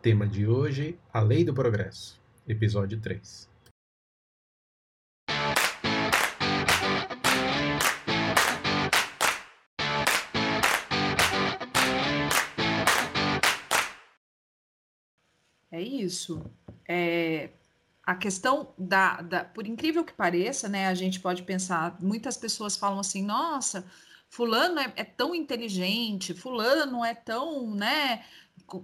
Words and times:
Tema 0.00 0.28
de 0.28 0.46
hoje: 0.46 0.96
A 1.12 1.20
Lei 1.20 1.44
do 1.44 1.52
Progresso, 1.52 2.22
episódio 2.46 3.00
3. 3.00 3.48
É 15.72 15.82
isso. 15.82 16.48
É, 16.88 17.50
a 18.04 18.14
questão 18.14 18.72
da, 18.78 19.20
da, 19.20 19.44
por 19.44 19.66
incrível 19.66 20.04
que 20.04 20.12
pareça, 20.12 20.68
né, 20.68 20.86
a 20.86 20.94
gente 20.94 21.18
pode 21.18 21.42
pensar, 21.42 21.98
muitas 22.00 22.36
pessoas 22.36 22.76
falam 22.76 23.00
assim, 23.00 23.22
nossa, 23.24 23.84
fulano 24.28 24.78
é, 24.78 24.92
é 24.94 25.04
tão 25.04 25.34
inteligente, 25.34 26.34
fulano 26.34 27.04
é 27.04 27.14
tão, 27.14 27.74
né, 27.74 28.24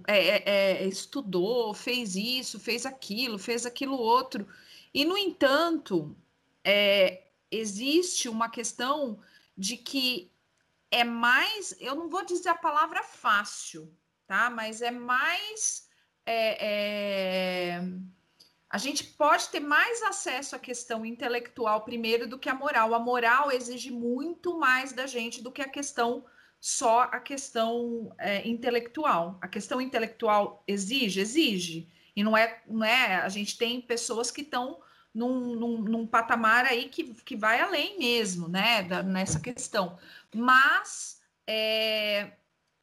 é, 0.07 0.27
é, 0.27 0.43
é, 0.83 0.87
estudou, 0.87 1.73
fez 1.73 2.15
isso, 2.15 2.59
fez 2.59 2.85
aquilo, 2.85 3.37
fez 3.37 3.65
aquilo 3.65 3.97
outro. 3.97 4.47
E, 4.93 5.05
no 5.05 5.17
entanto, 5.17 6.15
é, 6.63 7.23
existe 7.51 8.27
uma 8.29 8.49
questão 8.49 9.19
de 9.57 9.77
que 9.77 10.31
é 10.91 11.03
mais, 11.03 11.75
eu 11.79 11.95
não 11.95 12.09
vou 12.09 12.25
dizer 12.25 12.49
a 12.49 12.55
palavra 12.55 13.03
fácil, 13.03 13.91
tá? 14.27 14.49
Mas 14.49 14.81
é 14.81 14.91
mais. 14.91 15.87
É, 16.25 17.77
é, 17.77 17.81
a 18.69 18.77
gente 18.77 19.03
pode 19.03 19.49
ter 19.49 19.59
mais 19.59 20.01
acesso 20.03 20.55
à 20.55 20.59
questão 20.59 21.05
intelectual 21.05 21.83
primeiro 21.83 22.27
do 22.27 22.39
que 22.39 22.49
a 22.49 22.55
moral. 22.55 22.93
A 22.93 22.99
moral 22.99 23.51
exige 23.51 23.91
muito 23.91 24.57
mais 24.57 24.91
da 24.91 25.05
gente 25.05 25.41
do 25.41 25.51
que 25.51 25.61
a 25.61 25.69
questão 25.69 26.25
só 26.65 27.01
a 27.03 27.19
questão 27.19 28.11
é, 28.17 28.47
intelectual. 28.47 29.37
A 29.39 29.47
questão 29.47 29.79
intelectual 29.79 30.63
exige, 30.67 31.19
exige. 31.19 31.87
E 32.15 32.23
não 32.23 32.35
é, 32.35 32.63
não 32.67 32.83
é. 32.83 33.17
A 33.17 33.29
gente 33.29 33.55
tem 33.55 33.79
pessoas 33.79 34.31
que 34.31 34.41
estão 34.41 34.79
num, 35.13 35.55
num, 35.55 35.77
num, 35.83 36.07
patamar 36.07 36.65
aí 36.65 36.89
que, 36.89 37.13
que 37.23 37.35
vai 37.35 37.61
além 37.61 37.99
mesmo, 37.99 38.47
né? 38.47 38.81
Da, 38.81 39.03
nessa 39.03 39.39
questão. 39.39 39.99
Mas 40.33 41.21
é, 41.45 42.31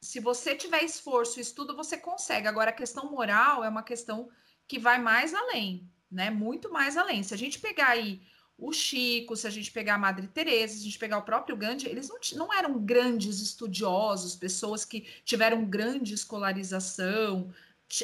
se 0.01 0.21
você 0.21 0.55
tiver 0.55 0.85
esforço 0.85 1.41
e 1.41 1.43
estudo, 1.43 1.75
você 1.75 1.97
consegue. 1.97 2.47
Agora, 2.47 2.71
a 2.71 2.75
questão 2.75 3.11
moral 3.11 3.65
é 3.65 3.69
uma 3.69 3.83
questão 3.83 4.31
que 4.69 4.79
vai 4.79 5.01
mais 5.01 5.35
além, 5.35 5.91
né? 6.09 6.31
Muito 6.31 6.71
mais 6.71 6.97
além. 6.97 7.25
Se 7.25 7.35
a 7.35 7.37
gente 7.37 7.59
pegar 7.59 7.89
aí 7.89 8.23
o 8.63 8.73
Chico, 8.73 9.37
se 9.37 9.47
a 9.47 9.51
gente 9.51 9.73
pegar 9.73 9.97
a 9.97 9.99
Madre 9.99 10.29
Teresa, 10.29 10.75
se 10.75 10.81
a 10.81 10.85
gente 10.85 10.99
pegar 10.99 11.19
o 11.19 11.25
próprio 11.25 11.57
Gandhi, 11.57 11.89
eles 11.89 12.09
não, 12.09 12.19
não 12.37 12.55
eram 12.55 12.79
grandes 12.79 13.41
estudiosos, 13.41 14.37
pessoas 14.37 14.85
que 14.85 15.01
tiveram 15.25 15.65
grande 15.65 16.15
escolarização, 16.15 17.53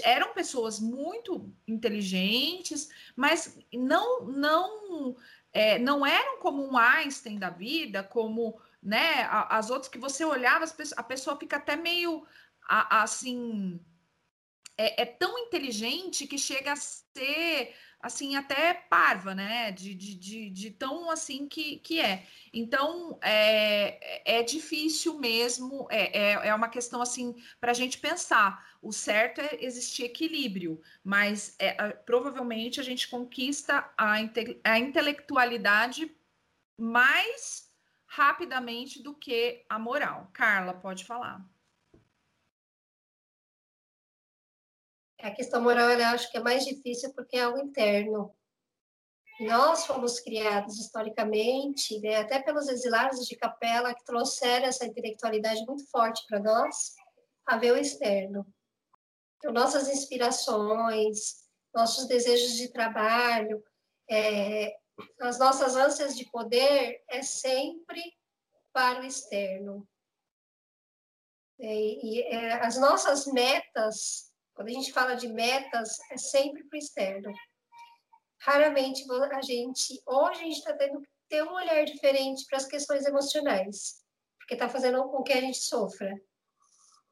eram 0.03 0.35
pessoas 0.35 0.81
muito 0.81 1.49
inteligentes, 1.67 2.91
mas 3.15 3.57
não 3.73 4.25
não 4.27 5.17
é, 5.53 5.79
não 5.79 6.05
eram 6.05 6.41
como 6.41 6.63
um 6.69 6.77
Einstein 6.77 7.39
da 7.39 7.51
vida, 7.51 8.03
como 8.03 8.61
né, 8.83 9.29
as 9.31 9.71
outras 9.71 9.89
que 9.89 9.99
você 9.99 10.25
olhava, 10.25 10.65
a 10.97 11.03
pessoa 11.03 11.39
fica 11.39 11.57
até 11.57 11.77
meio 11.77 12.27
assim 12.69 13.81
é, 14.77 15.03
é 15.03 15.07
tão 15.07 15.39
inteligente 15.39 16.27
que 16.27 16.37
chega 16.37 16.73
a 16.73 16.77
ser 16.77 17.75
assim, 18.01 18.37
até 18.37 18.75
parva, 18.75 19.35
né? 19.35 19.73
De, 19.73 19.95
de, 19.95 20.15
de, 20.15 20.51
de, 20.51 20.71
tão 20.71 21.11
assim 21.11 21.49
que, 21.49 21.79
que 21.79 22.01
é. 22.01 22.27
Então, 22.53 23.19
é, 23.23 24.39
é 24.39 24.43
difícil 24.43 25.19
mesmo, 25.19 25.87
é, 25.91 26.19
é, 26.19 26.49
é 26.49 26.55
uma 26.55 26.69
questão 26.69 27.03
assim 27.03 27.35
para 27.61 27.73
a 27.73 27.75
gente 27.75 27.99
pensar. 27.99 28.77
O 28.81 28.93
certo 28.93 29.41
é 29.41 29.59
existir 29.61 30.05
equilíbrio, 30.05 30.81
mas 31.03 31.57
é, 31.59 31.91
provavelmente 31.91 32.81
a 32.81 32.85
gente 32.85 33.09
conquista 33.09 33.91
a, 33.97 34.21
inte, 34.21 34.61
a 34.63 34.79
intelectualidade 34.79 36.15
mais 36.79 37.69
rapidamente 38.07 39.03
do 39.03 39.15
que 39.15 39.65
a 39.69 39.79
moral. 39.79 40.31
Carla, 40.33 40.73
pode 40.73 41.05
falar. 41.05 41.45
A 45.21 45.33
questão 45.33 45.61
moral, 45.61 45.91
eu 45.91 46.07
acho 46.07 46.31
que 46.31 46.39
é 46.39 46.41
mais 46.41 46.65
difícil 46.65 47.13
porque 47.13 47.37
é 47.37 47.43
algo 47.43 47.59
interno. 47.59 48.35
Nós 49.41 49.85
fomos 49.85 50.21
criados 50.21 50.79
historicamente, 50.79 52.01
né, 52.01 52.17
até 52.17 52.41
pelos 52.41 52.69
exilados 52.69 53.27
de 53.27 53.37
capela, 53.37 53.95
que 53.95 54.05
trouxeram 54.05 54.67
essa 54.67 54.87
intelectualidade 54.87 55.65
muito 55.67 55.89
forte 55.91 56.25
para 56.27 56.41
nós, 56.41 56.95
a 57.47 57.57
ver 57.57 57.73
o 57.73 57.77
externo. 57.77 58.47
Então, 59.37 59.53
nossas 59.53 59.89
inspirações, 59.89 61.47
nossos 61.75 62.07
desejos 62.07 62.57
de 62.57 62.69
trabalho, 62.73 63.63
é, 64.11 64.77
as 65.21 65.39
nossas 65.39 65.77
ânsias 65.77 66.17
de 66.17 66.25
poder 66.31 67.03
é 67.09 67.23
sempre 67.23 68.03
para 68.73 69.01
o 69.01 69.05
externo. 69.05 69.87
E, 71.59 72.19
e 72.19 72.23
é, 72.23 72.65
as 72.65 72.77
nossas 72.79 73.27
metas 73.27 74.28
quando 74.59 74.71
a 74.71 74.73
gente 74.73 74.93
fala 74.93 75.15
de 75.15 75.29
metas, 75.29 75.99
é 76.11 76.17
sempre 76.17 76.65
para 76.65 76.77
o 76.77 76.81
externo. 76.81 77.33
Raramente 78.41 79.05
a 79.09 79.41
gente, 79.41 80.03
hoje 80.05 80.41
a 80.41 80.43
gente 80.43 80.59
está 80.59 80.77
tendo 80.77 81.01
que 81.01 81.09
ter 81.29 81.45
um 81.45 81.53
olhar 81.53 81.85
diferente 81.85 82.45
para 82.49 82.59
as 82.59 82.67
questões 82.67 83.07
emocionais, 83.07 84.03
porque 84.37 84.55
está 84.55 84.69
fazendo 84.69 85.09
com 85.11 85.23
que 85.23 85.33
a 85.33 85.41
gente 85.41 85.59
sofra. 85.59 86.13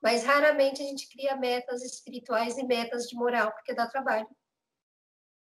Mas 0.03 0.25
raramente 0.25 0.83
a 0.83 0.87
gente 0.87 1.09
cria 1.09 1.37
metas 1.37 1.85
espirituais 1.85 2.59
e 2.59 2.67
metas 2.67 3.07
de 3.07 3.15
moral, 3.15 3.53
porque 3.53 3.75
dá 3.75 3.87
trabalho. 3.87 4.29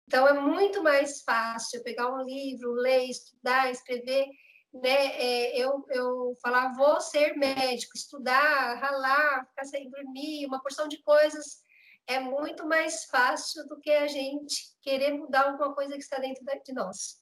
Então 0.05 0.27
é 0.27 0.33
muito 0.33 0.83
mais 0.83 1.21
fácil 1.21 1.83
pegar 1.83 2.13
um 2.13 2.23
livro, 2.23 2.73
ler, 2.73 3.05
estudar, 3.05 3.71
escrever, 3.71 4.27
né? 4.73 5.05
É, 5.15 5.57
eu, 5.57 5.85
eu 5.87 6.37
falar, 6.41 6.73
vou 6.73 6.99
ser 6.99 7.37
médico, 7.37 7.95
estudar, 7.95 8.77
ralar, 8.77 9.47
ficar 9.47 9.63
sem 9.63 9.89
dormir, 9.89 10.45
uma 10.45 10.61
porção 10.61 10.89
de 10.89 11.01
coisas 11.01 11.63
é 12.07 12.19
muito 12.19 12.65
mais 12.65 13.05
fácil 13.05 13.67
do 13.67 13.79
que 13.79 13.91
a 13.91 14.07
gente 14.07 14.75
querer 14.81 15.13
mudar 15.13 15.47
alguma 15.47 15.73
coisa 15.73 15.93
que 15.93 16.03
está 16.03 16.17
dentro 16.17 16.43
de 16.43 16.73
nós. 16.73 17.21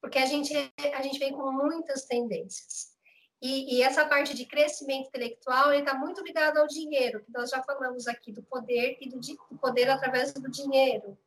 Porque 0.00 0.18
a 0.18 0.26
gente, 0.26 0.52
a 0.94 1.02
gente 1.02 1.18
vem 1.18 1.32
com 1.32 1.50
muitas 1.52 2.04
tendências. 2.04 2.92
E, 3.40 3.76
e 3.76 3.82
essa 3.82 4.06
parte 4.06 4.34
de 4.34 4.46
crescimento 4.46 5.08
intelectual 5.08 5.72
está 5.72 5.94
muito 5.94 6.22
ligado 6.22 6.58
ao 6.58 6.66
dinheiro, 6.66 7.24
que 7.24 7.32
nós 7.32 7.50
já 7.50 7.62
falamos 7.62 8.06
aqui 8.06 8.30
do 8.30 8.42
poder 8.42 8.96
e 9.00 9.08
do, 9.08 9.18
do 9.18 9.58
poder 9.58 9.90
através 9.90 10.32
do 10.32 10.48
dinheiro. 10.48 11.18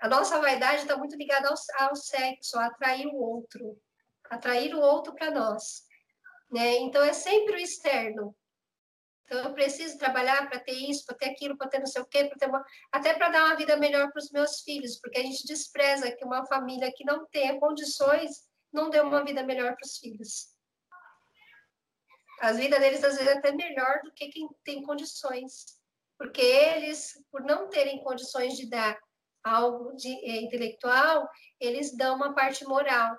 A 0.00 0.08
nossa 0.08 0.40
vaidade 0.40 0.82
está 0.82 0.96
muito 0.96 1.14
ligada 1.14 1.48
ao, 1.48 1.86
ao 1.86 1.94
sexo, 1.94 2.58
a 2.58 2.66
atrair 2.66 3.06
o 3.06 3.14
outro, 3.14 3.80
atrair 4.28 4.74
o 4.74 4.80
outro 4.80 5.14
para 5.14 5.30
nós. 5.30 5.84
Né? 6.50 6.78
Então, 6.78 7.02
é 7.04 7.12
sempre 7.12 7.54
o 7.54 7.60
externo. 7.60 8.34
Então, 9.32 9.44
eu 9.44 9.54
preciso 9.54 9.96
trabalhar 9.96 10.46
para 10.46 10.60
ter 10.60 10.74
isso, 10.74 11.06
para 11.06 11.16
ter 11.16 11.30
aquilo, 11.30 11.56
para 11.56 11.66
ter 11.66 11.78
não 11.78 11.86
sei 11.86 12.02
o 12.02 12.06
quê, 12.06 12.30
ter 12.38 12.46
uma... 12.46 12.62
até 12.92 13.14
para 13.14 13.30
dar 13.30 13.46
uma 13.46 13.56
vida 13.56 13.78
melhor 13.78 14.12
para 14.12 14.20
os 14.20 14.30
meus 14.30 14.60
filhos, 14.60 15.00
porque 15.00 15.18
a 15.18 15.22
gente 15.22 15.46
despreza 15.46 16.14
que 16.14 16.22
uma 16.22 16.44
família 16.44 16.92
que 16.94 17.02
não 17.02 17.24
tenha 17.28 17.58
condições 17.58 18.46
não 18.70 18.90
dê 18.90 19.00
uma 19.00 19.24
vida 19.24 19.42
melhor 19.42 19.74
para 19.74 19.86
os 19.86 19.96
filhos. 19.96 20.48
As 22.42 22.58
vidas 22.58 22.78
deles, 22.78 23.02
às 23.02 23.14
vezes, 23.14 23.26
é 23.26 23.38
até 23.38 23.52
melhor 23.52 24.02
do 24.04 24.12
que 24.12 24.28
quem 24.28 24.46
tem 24.64 24.82
condições, 24.82 25.80
porque 26.18 26.42
eles, 26.42 27.14
por 27.30 27.40
não 27.40 27.70
terem 27.70 28.04
condições 28.04 28.54
de 28.54 28.68
dar 28.68 29.00
algo 29.42 29.96
de, 29.96 30.12
é, 30.28 30.42
intelectual, 30.42 31.26
eles 31.58 31.96
dão 31.96 32.16
uma 32.16 32.34
parte 32.34 32.66
moral, 32.66 33.16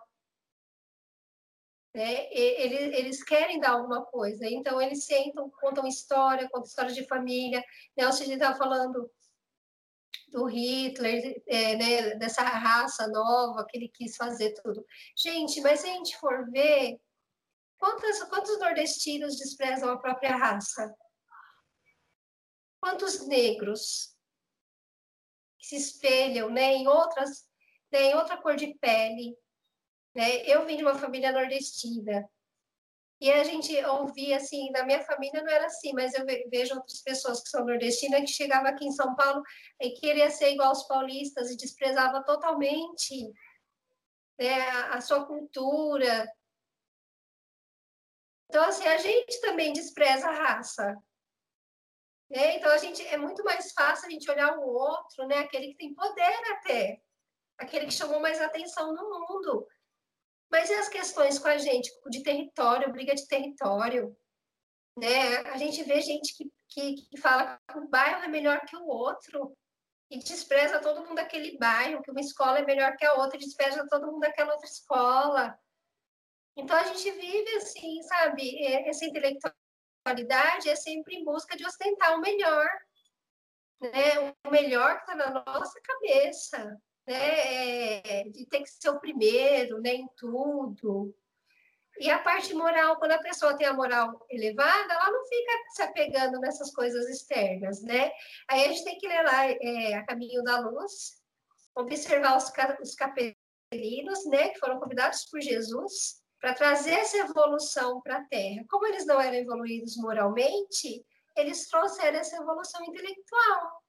né? 1.93 2.27
Eles, 2.31 2.99
eles 2.99 3.23
querem 3.23 3.59
dar 3.59 3.71
alguma 3.71 4.03
coisa, 4.05 4.47
então 4.47 4.81
eles 4.81 5.05
sentam, 5.05 5.49
contam 5.49 5.85
história, 5.85 6.49
contam 6.49 6.67
história 6.67 6.91
de 6.91 7.07
família. 7.07 7.63
Né? 7.95 8.07
O 8.07 8.11
Sidney 8.11 8.35
estava 8.35 8.57
falando 8.57 9.09
do 10.29 10.45
Hitler, 10.45 11.43
é, 11.47 11.75
né, 11.75 12.15
dessa 12.15 12.41
raça 12.41 13.07
nova 13.07 13.65
que 13.69 13.77
ele 13.77 13.87
quis 13.87 14.15
fazer 14.15 14.53
tudo. 14.63 14.83
Gente, 15.15 15.61
mas 15.61 15.81
se 15.81 15.87
a 15.87 15.93
gente 15.93 16.17
for 16.17 16.49
ver, 16.49 16.99
quantos, 17.77 18.23
quantos 18.23 18.59
nordestinos 18.59 19.37
desprezam 19.37 19.91
a 19.91 19.99
própria 19.99 20.35
raça? 20.35 20.91
Quantos 22.81 23.27
negros 23.27 24.17
que 25.59 25.67
se 25.67 25.75
espelham 25.77 26.49
né, 26.49 26.73
em, 26.73 26.87
outras, 26.87 27.47
né, 27.91 28.05
em 28.05 28.15
outra 28.15 28.35
cor 28.41 28.55
de 28.55 28.73
pele, 28.79 29.37
né? 30.15 30.43
Eu 30.45 30.65
vim 30.65 30.77
de 30.77 30.83
uma 30.83 30.95
família 30.95 31.31
nordestina. 31.31 32.27
E 33.21 33.31
a 33.31 33.43
gente 33.43 33.73
ouvia 33.85 34.35
assim, 34.35 34.69
na 34.71 34.83
minha 34.83 35.01
família 35.01 35.41
não 35.41 35.49
era 35.51 35.67
assim, 35.67 35.93
mas 35.93 36.13
eu 36.13 36.25
vejo 36.25 36.75
outras 36.75 37.01
pessoas 37.01 37.41
que 37.41 37.49
são 37.49 37.65
nordestinas 37.65 38.19
que 38.19 38.27
chegavam 38.27 38.69
aqui 38.69 38.85
em 38.85 38.91
São 38.91 39.15
Paulo 39.15 39.41
e 39.79 39.91
queria 39.91 40.29
ser 40.29 40.51
igual 40.51 40.69
aos 40.69 40.83
paulistas 40.87 41.49
e 41.49 41.55
desprezava 41.55 42.21
totalmente 42.23 43.31
né, 44.37 44.61
a, 44.61 44.95
a 44.95 45.01
sua 45.01 45.25
cultura. 45.25 46.29
Então, 48.49 48.65
assim, 48.65 48.85
a 48.85 48.97
gente 48.97 49.39
também 49.39 49.71
despreza 49.71 50.27
a 50.27 50.33
raça. 50.33 50.93
Né? 52.29 52.57
Então, 52.57 52.71
a 52.71 52.77
gente, 52.77 53.01
é 53.07 53.15
muito 53.15 53.43
mais 53.43 53.71
fácil 53.71 54.07
a 54.07 54.11
gente 54.11 54.29
olhar 54.29 54.57
o 54.57 54.67
outro, 54.67 55.25
né? 55.27 55.37
aquele 55.37 55.69
que 55.69 55.77
tem 55.77 55.93
poder 55.93 56.51
até, 56.51 57.01
aquele 57.57 57.85
que 57.85 57.93
chamou 57.93 58.19
mais 58.19 58.41
atenção 58.41 58.93
no 58.93 59.09
mundo. 59.09 59.67
Mas 60.53 60.69
e 60.69 60.73
as 60.75 60.87
questões 60.87 61.39
com 61.39 61.47
a 61.47 61.57
gente, 61.57 61.91
de 62.11 62.21
território, 62.21 62.91
briga 62.91 63.15
de 63.15 63.27
território? 63.27 64.15
Né? 64.95 65.37
A 65.51 65.57
gente 65.57 65.81
vê 65.81 65.99
gente 65.99 66.31
que, 66.37 66.53
que, 66.69 67.07
que 67.09 67.17
fala 67.17 67.59
que 67.67 67.79
um 67.79 67.87
bairro 67.87 68.23
é 68.23 68.27
melhor 68.27 68.61
que 68.67 68.75
o 68.75 68.85
outro, 68.85 69.57
e 70.11 70.19
despreza 70.19 70.79
todo 70.79 71.01
mundo 71.01 71.15
daquele 71.15 71.57
bairro, 71.57 72.03
que 72.03 72.11
uma 72.11 72.21
escola 72.21 72.59
é 72.59 72.65
melhor 72.65 72.95
que 72.95 73.03
a 73.03 73.15
outra, 73.15 73.35
e 73.35 73.39
despreza 73.39 73.87
todo 73.89 74.05
mundo 74.05 74.19
daquela 74.19 74.53
outra 74.53 74.67
escola. 74.67 75.59
Então 76.55 76.77
a 76.77 76.83
gente 76.83 77.09
vive 77.09 77.55
assim, 77.55 78.03
sabe? 78.03 78.63
Essa 78.87 79.05
intelectualidade 79.05 80.69
é 80.69 80.75
sempre 80.75 81.15
em 81.15 81.23
busca 81.23 81.57
de 81.57 81.65
ostentar 81.65 82.15
o 82.15 82.21
melhor, 82.21 82.69
né? 83.81 84.35
O 84.45 84.51
melhor 84.51 84.97
que 84.97 85.11
está 85.11 85.15
na 85.15 85.43
nossa 85.43 85.81
cabeça, 85.81 86.79
né? 87.07 88.19
É, 88.19 88.23
de 88.29 88.45
ter 88.45 88.61
que 88.61 88.69
ser 88.69 88.89
o 88.89 88.99
primeiro, 88.99 89.81
né? 89.81 89.93
Em 89.93 90.07
tudo. 90.17 91.15
E 91.99 92.09
a 92.09 92.17
parte 92.17 92.53
moral, 92.53 92.97
quando 92.97 93.11
a 93.11 93.21
pessoa 93.21 93.55
tem 93.55 93.67
a 93.67 93.73
moral 93.73 94.25
elevada, 94.29 94.93
ela 94.93 95.11
não 95.11 95.25
fica 95.25 95.51
se 95.69 95.81
apegando 95.83 96.39
nessas 96.39 96.73
coisas 96.73 97.07
externas, 97.07 97.81
né? 97.83 98.11
Aí 98.49 98.65
a 98.65 98.67
gente 98.69 98.83
tem 98.83 98.97
que 98.97 99.07
ler 99.07 99.23
lá 99.23 99.45
é, 99.45 99.93
A 99.93 100.05
Caminho 100.05 100.43
da 100.43 100.59
Luz, 100.59 101.21
observar 101.75 102.35
os, 102.37 102.51
os 102.81 102.95
capelinos, 102.95 104.25
né? 104.25 104.49
Que 104.49 104.59
foram 104.59 104.79
convidados 104.79 105.25
por 105.25 105.39
Jesus 105.39 106.23
para 106.41 106.53
trazer 106.55 106.93
essa 106.93 107.17
evolução 107.17 108.01
para 108.01 108.17
a 108.17 108.25
Terra. 108.25 108.65
Como 108.69 108.85
eles 108.87 109.05
não 109.05 109.21
eram 109.21 109.37
evoluídos 109.37 109.95
moralmente, 109.95 111.05
eles 111.37 111.69
trouxeram 111.69 112.19
essa 112.19 112.35
evolução 112.35 112.83
intelectual. 112.83 113.83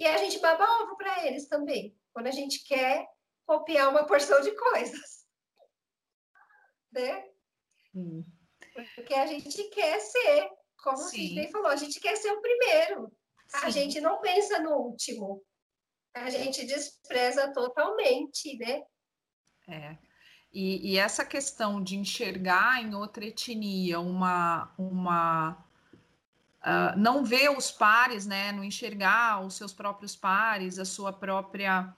E 0.00 0.06
a 0.06 0.16
gente 0.16 0.38
baba 0.38 0.64
ovo 0.82 0.96
para 0.96 1.26
eles 1.26 1.46
também, 1.46 1.96
quando 2.18 2.26
a 2.26 2.32
gente 2.32 2.64
quer 2.64 3.06
copiar 3.46 3.90
uma 3.90 4.04
porção 4.04 4.40
de 4.40 4.50
coisas. 4.50 5.18
Né? 6.90 7.22
Hum. 7.94 8.24
Porque 8.94 9.12
a 9.12 9.26
gente 9.26 9.62
quer 9.64 10.00
ser, 10.00 10.48
como 10.82 10.96
Sim. 10.96 11.04
o 11.04 11.08
Sidney 11.10 11.50
falou, 11.50 11.68
a 11.68 11.76
gente 11.76 12.00
quer 12.00 12.16
ser 12.16 12.30
o 12.30 12.40
primeiro. 12.40 13.12
Sim. 13.46 13.58
A 13.62 13.68
gente 13.68 14.00
não 14.00 14.22
pensa 14.22 14.58
no 14.58 14.70
último. 14.70 15.44
A 16.14 16.30
gente 16.30 16.64
despreza 16.64 17.52
totalmente, 17.52 18.56
né? 18.56 18.82
É. 19.68 19.98
E, 20.50 20.94
e, 20.94 20.98
essa 20.98 21.26
questão 21.26 21.82
de 21.82 21.94
enxergar 21.94 22.82
em 22.82 22.94
outra 22.94 23.26
etnia 23.26 24.00
uma, 24.00 24.72
uma 24.78 25.62
uh, 26.62 26.98
não 26.98 27.22
ver 27.22 27.50
os 27.50 27.70
pares, 27.70 28.26
né, 28.26 28.50
não 28.50 28.64
enxergar 28.64 29.44
os 29.44 29.54
seus 29.54 29.74
próprios 29.74 30.16
pares, 30.16 30.78
a 30.78 30.86
sua 30.86 31.12
própria 31.12 31.94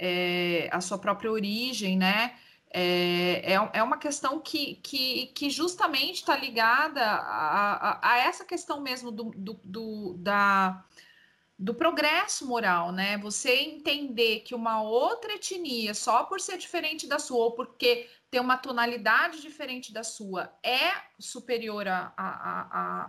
é, 0.00 0.68
a 0.72 0.80
sua 0.80 0.98
própria 0.98 1.30
origem, 1.30 1.96
né, 1.96 2.34
é, 2.72 3.52
é, 3.54 3.70
é 3.74 3.82
uma 3.82 3.98
questão 3.98 4.40
que, 4.40 4.76
que, 4.76 5.26
que 5.34 5.50
justamente 5.50 6.16
está 6.16 6.36
ligada 6.36 7.02
a, 7.02 7.72
a, 7.74 8.12
a, 8.12 8.18
essa 8.18 8.44
questão 8.44 8.80
mesmo 8.80 9.10
do, 9.10 9.24
do, 9.36 9.60
do 9.64 10.14
da 10.18 10.84
do 11.62 11.74
progresso 11.74 12.46
moral, 12.46 12.90
né? 12.90 13.18
Você 13.18 13.54
entender 13.54 14.40
que 14.40 14.54
uma 14.54 14.80
outra 14.82 15.34
etnia, 15.34 15.92
só 15.92 16.24
por 16.24 16.40
ser 16.40 16.56
diferente 16.56 17.06
da 17.06 17.18
sua, 17.18 17.36
ou 17.36 17.52
porque 17.52 18.08
tem 18.30 18.40
uma 18.40 18.56
tonalidade 18.56 19.42
diferente 19.42 19.92
da 19.92 20.02
sua, 20.02 20.50
é 20.62 20.90
superior 21.18 21.84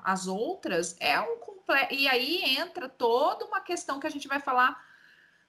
às 0.03 0.27
outras, 0.27 0.97
é 0.99 1.17
um 1.21 1.37
completo. 1.37 1.94
E 1.94 2.09
aí 2.09 2.57
entra 2.57 2.89
toda 2.89 3.45
uma 3.45 3.61
questão 3.61 4.01
que 4.01 4.07
a 4.07 4.11
gente 4.11 4.27
vai 4.27 4.41
falar 4.41 4.77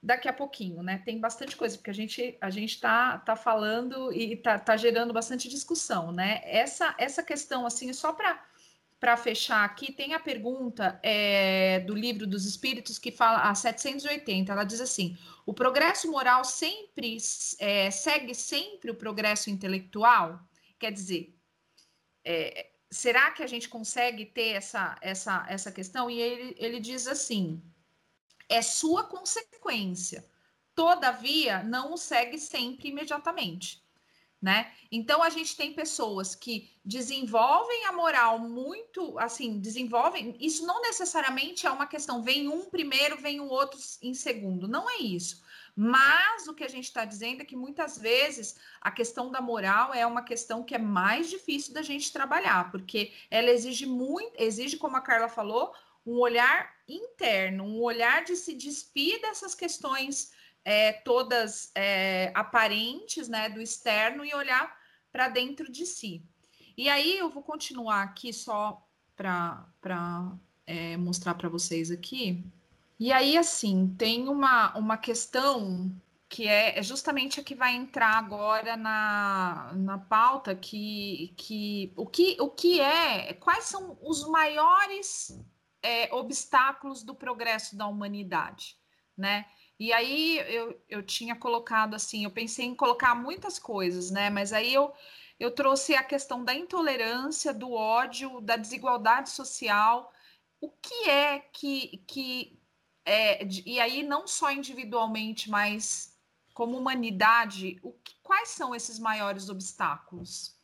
daqui 0.03 0.27
a 0.27 0.33
pouquinho, 0.33 0.83
né? 0.83 1.01
Tem 1.05 1.17
bastante 1.17 1.55
coisa, 1.55 1.77
porque 1.77 1.89
a 1.89 1.93
gente 1.93 2.37
a 2.41 2.49
gente 2.49 2.79
tá, 2.81 3.17
tá 3.19 3.37
falando 3.37 4.11
e 4.11 4.35
tá, 4.35 4.59
tá 4.59 4.75
gerando 4.75 5.13
bastante 5.13 5.47
discussão, 5.47 6.11
né? 6.11 6.41
Essa, 6.43 6.93
essa 6.97 7.23
questão, 7.23 7.65
assim, 7.65 7.91
só 7.93 8.11
para 8.11 8.43
para 8.99 9.17
fechar 9.17 9.65
aqui, 9.65 9.91
tem 9.91 10.13
a 10.13 10.19
pergunta 10.19 10.97
é, 11.03 11.81
do 11.81 11.93
livro 11.93 12.25
dos 12.25 12.45
Espíritos 12.45 12.97
que 12.97 13.11
fala 13.11 13.49
a 13.49 13.53
780. 13.53 14.49
Ela 14.51 14.63
diz 14.63 14.79
assim: 14.79 15.17
o 15.45 15.53
progresso 15.53 16.09
moral 16.09 16.45
sempre 16.45 17.17
é, 17.59 17.91
segue 17.91 18.33
sempre 18.33 18.91
o 18.91 18.95
progresso 18.95 19.49
intelectual? 19.49 20.39
Quer 20.79 20.91
dizer, 20.91 21.37
é, 22.23 22.69
será 22.89 23.31
que 23.31 23.43
a 23.43 23.47
gente 23.47 23.67
consegue 23.67 24.25
ter 24.25 24.51
essa, 24.51 24.97
essa, 25.01 25.45
essa 25.49 25.71
questão? 25.71 26.09
E 26.09 26.21
ele, 26.21 26.55
ele 26.57 26.79
diz 26.79 27.05
assim: 27.05 27.61
é 28.49 28.61
sua 28.61 29.03
consequência. 29.03 30.25
Todavia, 30.75 31.63
não 31.63 31.93
o 31.93 31.97
segue 31.97 32.37
sempre 32.37 32.89
imediatamente 32.89 33.83
né? 34.43 34.73
Então 34.91 35.23
a 35.23 35.29
gente 35.29 35.55
tem 35.55 35.71
pessoas 35.71 36.35
que 36.35 36.69
desenvolvem 36.83 37.85
a 37.85 37.93
moral 37.93 38.37
muito, 38.37 39.17
assim, 39.17 39.57
desenvolvem. 39.57 40.35
Isso 40.37 40.65
não 40.65 40.81
necessariamente 40.81 41.65
é 41.65 41.71
uma 41.71 41.87
questão, 41.87 42.21
vem 42.21 42.49
um 42.49 42.65
primeiro, 42.65 43.15
vem 43.15 43.39
o 43.39 43.47
outro 43.47 43.79
em 44.01 44.13
segundo. 44.13 44.67
Não 44.67 44.89
é 44.89 44.97
isso. 44.97 45.41
Mas 45.73 46.45
o 46.45 46.53
que 46.53 46.65
a 46.65 46.67
gente 46.67 46.83
está 46.83 47.05
dizendo 47.05 47.41
é 47.41 47.45
que 47.45 47.55
muitas 47.55 47.97
vezes 47.97 48.57
a 48.81 48.91
questão 48.91 49.31
da 49.31 49.39
moral 49.39 49.93
é 49.93 50.05
uma 50.05 50.21
questão 50.21 50.61
que 50.61 50.75
é 50.75 50.77
mais 50.77 51.29
difícil 51.29 51.73
da 51.73 51.81
gente 51.81 52.11
trabalhar, 52.11 52.69
porque 52.69 53.13
ela 53.31 53.49
exige 53.49 53.85
muito, 53.85 54.33
exige, 54.37 54.75
como 54.75 54.97
a 54.97 55.01
Carla 55.01 55.29
falou, 55.29 55.73
um 56.05 56.19
olhar 56.19 56.73
interno, 56.87 57.63
um 57.63 57.81
olhar 57.81 58.23
de 58.23 58.35
se 58.35 58.53
despir 58.53 59.21
dessas 59.21 59.55
questões 59.55 60.31
é, 60.65 60.91
todas 60.91 61.71
é, 61.75 62.31
aparentes, 62.33 63.27
né, 63.27 63.49
do 63.49 63.61
externo 63.61 64.25
e 64.25 64.33
olhar 64.33 64.77
para 65.11 65.27
dentro 65.27 65.71
de 65.71 65.85
si. 65.85 66.23
E 66.75 66.89
aí 66.89 67.17
eu 67.17 67.29
vou 67.29 67.43
continuar 67.43 68.01
aqui 68.01 68.33
só 68.33 68.85
para 69.15 70.37
é, 70.65 70.97
mostrar 70.97 71.35
para 71.35 71.49
vocês 71.49 71.91
aqui. 71.91 72.43
E 72.99 73.11
aí, 73.11 73.37
assim, 73.37 73.93
tem 73.97 74.27
uma, 74.27 74.75
uma 74.77 74.97
questão 74.97 75.91
que 76.29 76.47
é, 76.47 76.79
é 76.79 76.81
justamente 76.81 77.39
a 77.39 77.43
que 77.43 77.53
vai 77.53 77.75
entrar 77.75 78.17
agora 78.17 78.75
na, 78.75 79.71
na 79.75 79.99
pauta, 79.99 80.55
que, 80.55 81.31
que, 81.37 81.93
o 81.95 82.07
que 82.07 82.37
o 82.39 82.49
que 82.49 82.79
é, 82.81 83.33
quais 83.33 83.65
são 83.65 83.97
os 84.01 84.27
maiores 84.27 85.39
é, 85.83 86.13
obstáculos 86.13 87.03
do 87.03 87.13
progresso 87.13 87.75
da 87.75 87.85
humanidade, 87.85 88.77
né? 89.15 89.45
E 89.79 89.91
aí 89.91 90.37
eu, 90.47 90.81
eu 90.87 91.03
tinha 91.03 91.35
colocado 91.35 91.93
assim, 91.95 92.23
eu 92.23 92.31
pensei 92.31 92.65
em 92.65 92.75
colocar 92.75 93.13
muitas 93.13 93.59
coisas, 93.59 94.09
né? 94.09 94.29
Mas 94.29 94.53
aí 94.53 94.73
eu, 94.73 94.93
eu 95.39 95.51
trouxe 95.51 95.93
a 95.93 96.03
questão 96.03 96.43
da 96.43 96.53
intolerância, 96.53 97.53
do 97.53 97.73
ódio, 97.73 98.39
da 98.39 98.55
desigualdade 98.55 99.29
social. 99.29 100.13
O 100.61 100.69
que 100.69 101.09
é 101.09 101.39
que, 101.39 101.97
que 102.07 102.57
é, 103.05 103.45
e 103.65 103.79
aí 103.79 104.03
não 104.03 104.25
só 104.25 104.51
individualmente, 104.51 105.49
mas 105.49 106.17
como 106.53 106.77
humanidade, 106.77 107.79
o 107.83 107.91
que, 107.91 108.15
quais 108.23 108.49
são 108.49 108.73
esses 108.73 108.99
maiores 108.99 109.49
obstáculos? 109.49 110.55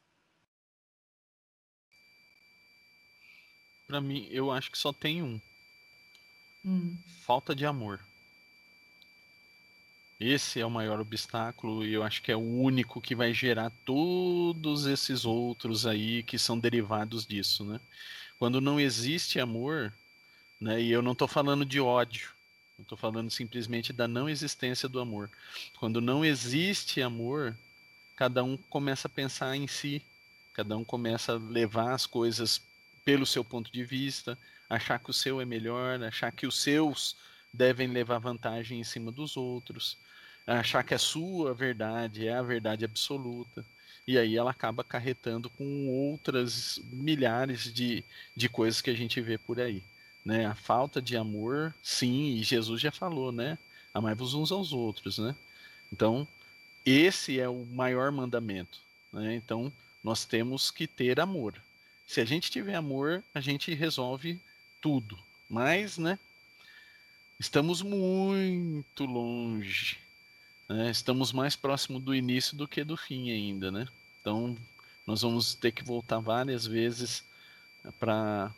Para 3.90 4.00
mim, 4.00 4.28
eu 4.30 4.52
acho 4.52 4.70
que 4.70 4.78
só 4.78 4.94
tem 4.94 5.24
um. 5.24 5.42
Hum. 6.64 6.96
Falta 7.26 7.56
de 7.56 7.66
amor. 7.66 8.00
Esse 10.20 10.60
é 10.60 10.66
o 10.66 10.70
maior 10.70 11.00
obstáculo 11.00 11.84
e 11.84 11.92
eu 11.92 12.04
acho 12.04 12.22
que 12.22 12.32
é 12.32 12.36
o 12.36 12.40
único 12.40 13.02
que 13.02 13.16
vai 13.16 13.34
gerar 13.34 13.72
todos 13.84 14.86
esses 14.86 15.26
outros 15.26 15.88
aí 15.88 16.22
que 16.22 16.38
são 16.38 16.60
derivados 16.60 17.26
disso, 17.26 17.66
né? 17.66 17.80
Quando 18.38 18.62
não 18.62 18.80
existe 18.80 19.40
amor, 19.40 19.92
né? 20.62 20.80
E 20.80 20.92
eu 20.92 21.02
não 21.02 21.14
estou 21.14 21.28
falando 21.28 21.66
de 21.66 21.80
ódio, 21.80 22.30
eu 22.78 22.84
estou 22.84 22.98
falando 22.98 23.32
simplesmente 23.32 23.92
da 23.92 24.08
não 24.08 24.30
existência 24.30 24.88
do 24.88 25.00
amor. 25.00 25.32
Quando 25.80 26.00
não 26.00 26.24
existe 26.24 27.02
amor, 27.02 27.58
cada 28.16 28.44
um 28.44 28.56
começa 28.56 29.08
a 29.08 29.10
pensar 29.10 29.56
em 29.56 29.68
si, 29.68 30.00
cada 30.54 30.78
um 30.78 30.84
começa 30.84 31.34
a 31.34 31.38
levar 31.40 31.94
as 31.94 32.06
coisas 32.06 32.69
pelo 33.04 33.26
seu 33.26 33.44
ponto 33.44 33.72
de 33.72 33.84
vista, 33.84 34.38
achar 34.70 35.00
que 35.00 35.10
o 35.10 35.14
seu 35.14 35.42
é 35.42 35.46
melhor, 35.46 36.02
achar 36.04 36.32
que 36.32 36.48
os 36.48 36.62
seus 36.62 37.16
devem 37.54 37.88
levar 37.88 38.20
vantagem 38.20 38.80
em 38.80 38.84
cima 38.84 39.12
dos 39.12 39.36
outros 39.38 39.98
achar 40.58 40.84
que 40.84 40.94
a 40.94 41.00
sua 41.00 41.54
verdade 41.54 42.28
é 42.28 42.34
a 42.34 42.42
verdade 42.42 42.84
absoluta. 42.84 43.64
E 44.08 44.18
aí 44.18 44.36
ela 44.36 44.52
acaba 44.52 44.82
acarretando 44.82 45.50
com 45.52 45.88
outras 45.88 46.80
milhares 46.92 47.72
de, 47.72 48.04
de 48.36 48.50
coisas 48.50 48.82
que 48.82 48.90
a 48.90 48.96
gente 48.96 49.22
vê 49.22 49.38
por 49.38 49.60
aí. 49.60 49.84
Né? 50.26 50.46
A 50.46 50.56
falta 50.56 51.02
de 51.02 51.16
amor, 51.16 51.74
sim, 51.84 52.36
e 52.36 52.44
Jesus 52.44 52.82
já 52.82 52.92
falou, 52.92 53.32
né? 53.32 53.58
Amai-vos 53.94 54.34
uns 54.34 54.52
aos 54.52 54.74
outros, 54.74 55.20
né? 55.20 55.36
Então, 55.94 56.28
esse 56.86 57.40
é 57.40 57.48
o 57.48 57.66
maior 57.66 58.12
mandamento. 58.12 58.80
Né? 59.14 59.36
Então, 59.36 59.72
nós 60.04 60.26
temos 60.26 60.72
que 60.72 60.88
ter 60.88 61.20
amor. 61.20 61.54
Se 62.10 62.20
a 62.20 62.26
gente 62.26 62.50
tiver 62.50 62.74
amor, 62.74 63.24
a 63.36 63.40
gente 63.40 63.72
resolve 63.76 64.42
tudo. 64.82 65.16
Mas, 65.48 66.00
né? 66.00 66.18
Estamos 67.40 67.84
muito 67.84 69.06
longe. 69.06 70.00
Né? 70.68 70.90
Estamos 70.90 71.32
mais 71.32 71.56
próximo 71.56 72.00
do 72.00 72.16
início 72.16 72.58
do 72.58 72.68
que 72.68 72.84
do 72.84 72.98
fim 72.98 73.30
ainda, 73.30 73.70
né? 73.70 73.88
Então, 74.20 74.58
nós 75.06 75.22
vamos 75.22 75.54
ter 75.54 75.72
que 75.72 75.84
voltar 75.84 76.18
várias 76.18 76.66
vezes 76.66 77.24
para 78.00 78.52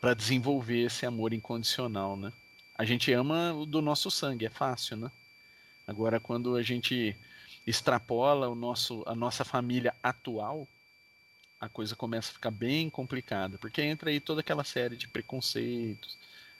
para 0.00 0.14
desenvolver 0.14 0.86
esse 0.86 1.04
amor 1.04 1.34
incondicional, 1.34 2.16
né? 2.16 2.32
A 2.78 2.84
gente 2.86 3.12
ama 3.12 3.52
o 3.52 3.66
do 3.66 3.82
nosso 3.82 4.10
sangue, 4.10 4.46
é 4.46 4.50
fácil, 4.50 4.96
né? 4.96 5.12
Agora, 5.86 6.18
quando 6.18 6.56
a 6.56 6.62
gente 6.62 7.14
extrapola 7.66 8.48
o 8.48 8.54
nosso, 8.54 9.02
a 9.06 9.14
nossa 9.14 9.44
família 9.44 9.94
atual, 10.02 10.66
a 11.64 11.68
coisa 11.68 11.96
começa 11.96 12.30
a 12.30 12.34
ficar 12.34 12.50
bem 12.50 12.90
complicada, 12.90 13.58
porque 13.58 13.82
entra 13.82 14.10
aí 14.10 14.20
toda 14.20 14.40
aquela 14.40 14.64
série 14.64 14.96
de 14.96 15.08
preconceitos, 15.08 16.16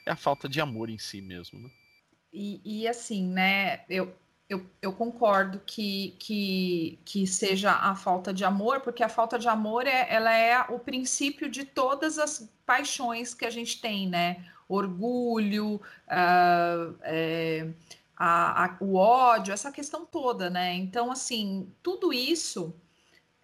é 0.07 0.11
a 0.11 0.17
falta 0.17 0.49
de 0.49 0.61
amor 0.61 0.91
em 0.91 0.99
si 0.99 1.21
mesmo, 1.21 1.59
né? 1.59 1.71
E, 2.33 2.61
e 2.65 2.89
assim, 2.89 3.29
né, 3.29 3.85
eu, 3.89 4.13
eu, 4.49 4.67
eu 4.83 4.93
concordo 4.93 5.61
que, 5.65 6.17
que, 6.19 6.99
que 7.05 7.27
seja 7.27 7.71
a 7.71 7.95
falta 7.95 8.33
de 8.33 8.45
amor, 8.45 8.81
porque 8.81 9.03
a 9.03 9.09
falta 9.09 9.39
de 9.39 9.49
amor 9.49 9.87
é, 9.87 10.13
ela 10.13 10.35
é 10.35 10.61
o 10.63 10.79
princípio 10.79 11.49
de 11.49 11.65
todas 11.65 12.19
as 12.19 12.51
paixões 12.67 13.35
que 13.35 13.45
a 13.45 13.51
gente 13.51 13.81
tem, 13.81 14.09
né? 14.09 14.45
Orgulho, 14.69 15.77
uh, 15.77 16.97
é, 17.03 17.69
a, 18.17 18.65
a, 18.65 18.77
o 18.81 18.97
ódio, 18.97 19.53
essa 19.53 19.71
questão 19.71 20.05
toda, 20.05 20.51
né? 20.51 20.75
Então, 20.75 21.13
assim, 21.13 21.73
tudo 21.83 22.13
isso, 22.13 22.75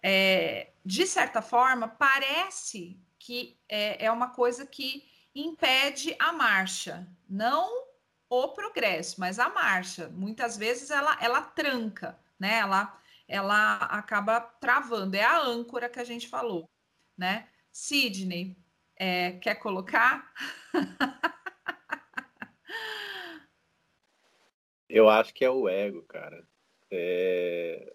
é, 0.01 0.71
de 0.83 1.05
certa 1.05 1.41
forma, 1.41 1.87
parece 1.87 2.99
que 3.19 3.59
é, 3.69 4.05
é 4.05 4.11
uma 4.11 4.29
coisa 4.29 4.65
que 4.65 5.07
impede 5.33 6.15
a 6.19 6.33
marcha, 6.33 7.07
não 7.29 7.87
o 8.29 8.47
progresso, 8.49 9.19
mas 9.19 9.39
a 9.39 9.49
marcha. 9.49 10.09
Muitas 10.09 10.57
vezes 10.57 10.89
ela, 10.89 11.17
ela 11.21 11.41
tranca, 11.41 12.17
né? 12.39 12.59
Ela, 12.59 12.97
ela 13.27 13.75
acaba 13.75 14.39
travando. 14.39 15.15
É 15.15 15.23
a 15.23 15.41
âncora 15.41 15.89
que 15.89 15.99
a 15.99 16.03
gente 16.03 16.27
falou, 16.27 16.69
né? 17.17 17.47
Sidney, 17.71 18.57
é, 18.95 19.33
quer 19.33 19.55
colocar? 19.55 20.33
Eu 24.87 25.09
acho 25.09 25.33
que 25.33 25.45
é 25.45 25.49
o 25.49 25.69
ego, 25.69 26.01
cara. 26.03 26.45
É... 26.89 27.93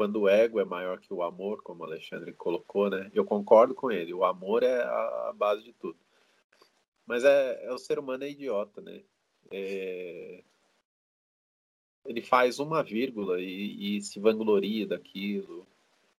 Quando 0.00 0.22
o 0.22 0.28
ego 0.30 0.58
é 0.58 0.64
maior 0.64 0.98
que 0.98 1.12
o 1.12 1.22
amor, 1.22 1.62
como 1.62 1.82
o 1.82 1.84
Alexandre 1.84 2.32
colocou, 2.32 2.88
né? 2.88 3.10
Eu 3.12 3.22
concordo 3.22 3.74
com 3.74 3.90
ele. 3.90 4.14
O 4.14 4.24
amor 4.24 4.62
é 4.62 4.82
a 4.82 5.34
base 5.36 5.62
de 5.62 5.74
tudo. 5.74 5.98
Mas 7.04 7.22
é, 7.22 7.66
é 7.66 7.70
o 7.70 7.76
ser 7.76 7.98
humano 7.98 8.24
é 8.24 8.30
idiota, 8.30 8.80
né? 8.80 9.02
É... 9.50 10.42
Ele 12.06 12.22
faz 12.22 12.58
uma 12.58 12.82
vírgula 12.82 13.42
e, 13.42 13.98
e 13.98 14.00
se 14.00 14.18
vangloria 14.18 14.86
daquilo, 14.86 15.66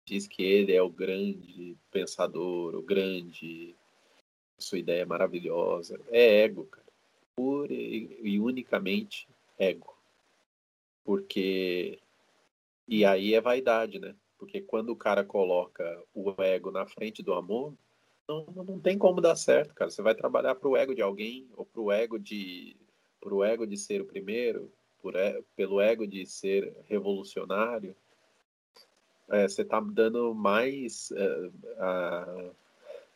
diz 0.04 0.26
que 0.26 0.42
ele 0.42 0.74
é 0.74 0.82
o 0.82 0.90
grande 0.90 1.74
pensador, 1.90 2.74
o 2.74 2.82
grande, 2.82 3.74
sua 4.58 4.78
ideia 4.78 5.00
é 5.00 5.06
maravilhosa. 5.06 5.98
É 6.10 6.42
ego, 6.42 6.66
cara. 6.66 6.92
Pura 7.34 7.72
e 7.72 8.38
unicamente 8.38 9.26
ego. 9.58 9.96
Porque. 11.02 11.98
E 12.90 13.04
aí 13.04 13.34
é 13.34 13.40
vaidade, 13.40 14.00
né? 14.00 14.16
Porque 14.36 14.60
quando 14.60 14.90
o 14.90 14.96
cara 14.96 15.24
coloca 15.24 16.02
o 16.12 16.34
ego 16.42 16.72
na 16.72 16.84
frente 16.84 17.22
do 17.22 17.32
amor, 17.32 17.72
não, 18.28 18.44
não 18.46 18.80
tem 18.80 18.98
como 18.98 19.20
dar 19.20 19.36
certo, 19.36 19.72
cara. 19.72 19.92
Você 19.92 20.02
vai 20.02 20.12
trabalhar 20.12 20.56
pro 20.56 20.76
ego 20.76 20.92
de 20.92 21.00
alguém, 21.00 21.48
ou 21.56 21.64
pro 21.64 21.92
ego 21.92 22.18
de 22.18 22.76
por 23.20 23.32
o 23.32 23.44
ego 23.44 23.64
de 23.64 23.76
ser 23.76 24.00
o 24.00 24.06
primeiro, 24.06 24.72
por, 25.00 25.14
pelo 25.54 25.80
ego 25.80 26.04
de 26.04 26.26
ser 26.26 26.74
revolucionário, 26.88 27.94
é, 29.28 29.46
você 29.46 29.62
está 29.62 29.78
dando 29.78 30.34
mais, 30.34 31.12
é, 31.12 32.50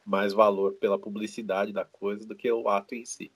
mais 0.04 0.33
valor 0.33 0.75
pela 0.75 0.99
publicidade 0.99 1.73
da 1.73 1.85
coisa 1.85 2.25
do 2.26 2.37
que 2.37 2.50
o 2.52 2.69
ato 2.69 2.95
em 2.95 3.04
si. 3.04 3.33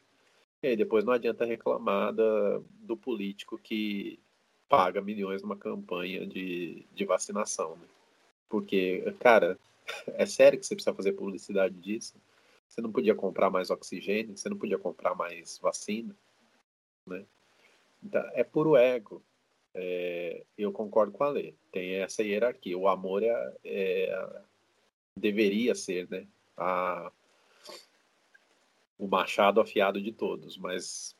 E 0.62 0.68
aí 0.68 0.76
depois 0.76 1.04
não 1.04 1.12
adianta 1.12 1.44
reclamar 1.44 2.12
da, 2.12 2.60
do 2.82 2.96
político 2.96 3.58
que 3.58 4.20
paga 4.68 5.00
milhões 5.00 5.42
numa 5.42 5.56
campanha 5.56 6.26
de, 6.26 6.84
de 6.94 7.04
vacinação. 7.04 7.76
Né? 7.76 7.86
Porque, 8.48 9.02
cara, 9.20 9.58
é 10.14 10.26
sério 10.26 10.58
que 10.58 10.66
você 10.66 10.74
precisa 10.74 10.94
fazer 10.94 11.12
publicidade 11.12 11.74
disso? 11.74 12.14
Você 12.68 12.80
não 12.80 12.92
podia 12.92 13.14
comprar 13.14 13.50
mais 13.50 13.70
oxigênio, 13.70 14.36
você 14.36 14.48
não 14.48 14.58
podia 14.58 14.78
comprar 14.78 15.14
mais 15.14 15.58
vacina 15.58 16.14
né? 17.08 17.24
Então, 18.02 18.22
é 18.34 18.44
puro 18.44 18.76
ego. 18.76 19.22
É, 19.74 20.44
eu 20.56 20.72
concordo 20.72 21.12
com 21.12 21.24
a 21.24 21.30
lei. 21.30 21.54
Tem 21.72 21.94
essa 21.94 22.22
hierarquia. 22.22 22.76
O 22.76 22.88
amor 22.88 23.22
é, 23.22 23.52
é 23.64 24.42
deveria 25.16 25.74
ser, 25.74 26.08
né? 26.10 26.26
A, 26.56 27.10
o 28.98 29.06
machado 29.06 29.60
afiado 29.60 30.00
de 30.00 30.12
todos, 30.12 30.56
mas 30.56 31.16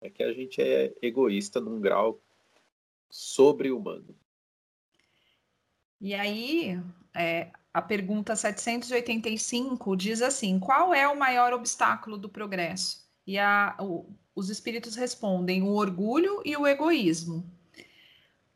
é 0.00 0.08
que 0.08 0.22
a 0.22 0.32
gente 0.32 0.62
é 0.62 0.94
egoísta 1.02 1.60
num 1.60 1.78
grau 1.78 2.18
sobre-humano. 3.10 4.14
E 6.00 6.14
aí, 6.14 6.80
é, 7.14 7.50
a 7.72 7.82
pergunta 7.82 8.36
785 8.36 9.96
diz 9.96 10.22
assim: 10.22 10.58
qual 10.58 10.94
é 10.94 11.08
o 11.08 11.18
maior 11.18 11.52
obstáculo 11.52 12.16
do 12.16 12.28
progresso? 12.28 13.08
E 13.26 13.38
a, 13.38 13.76
o, 13.80 14.12
os 14.34 14.50
espíritos 14.50 14.94
respondem 14.96 15.62
o 15.62 15.74
orgulho 15.74 16.40
e 16.44 16.56
o 16.56 16.66
egoísmo. 16.66 17.44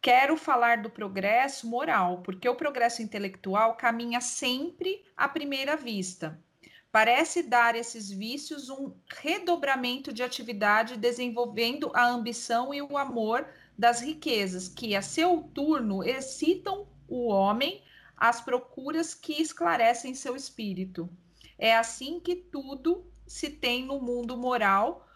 Quero 0.00 0.37
falar 0.37 0.82
do 0.82 0.90
progresso 0.90 1.68
moral, 1.68 2.23
porque 2.23 2.49
o 2.49 2.56
progresso 2.56 3.02
intelectual 3.02 3.76
caminha 3.76 4.21
sempre 4.21 5.04
à 5.16 5.28
primeira 5.28 5.76
vista. 5.76 6.42
Parece 6.90 7.42
dar 7.42 7.75
esses 7.75 8.11
vícios 8.11 8.68
um 8.68 8.94
redobramento 9.09 10.12
de 10.12 10.23
atividade, 10.23 10.97
desenvolvendo 10.97 11.90
a 11.94 12.06
ambição 12.06 12.75
e 12.75 12.82
o 12.82 12.99
amor 12.99 13.47
das 13.76 14.00
riquezas, 14.00 14.69
que 14.69 14.95
a 14.95 15.02
seu 15.02 15.43
turno 15.55 16.02
excitam 16.05 16.87
o 17.09 17.29
homem 17.29 17.83
às 18.17 18.41
procuras 18.41 19.14
que 19.14 19.41
esclarecem 19.41 20.14
seu 20.14 20.37
espírito. 20.37 21.09
É 21.59 21.76
assim 21.76 22.21
que 22.21 22.37
tudo 22.37 23.11
se 23.26 23.50
tem 23.50 23.85
no 23.85 24.00
mundo 24.00 24.37
moral 24.37 25.09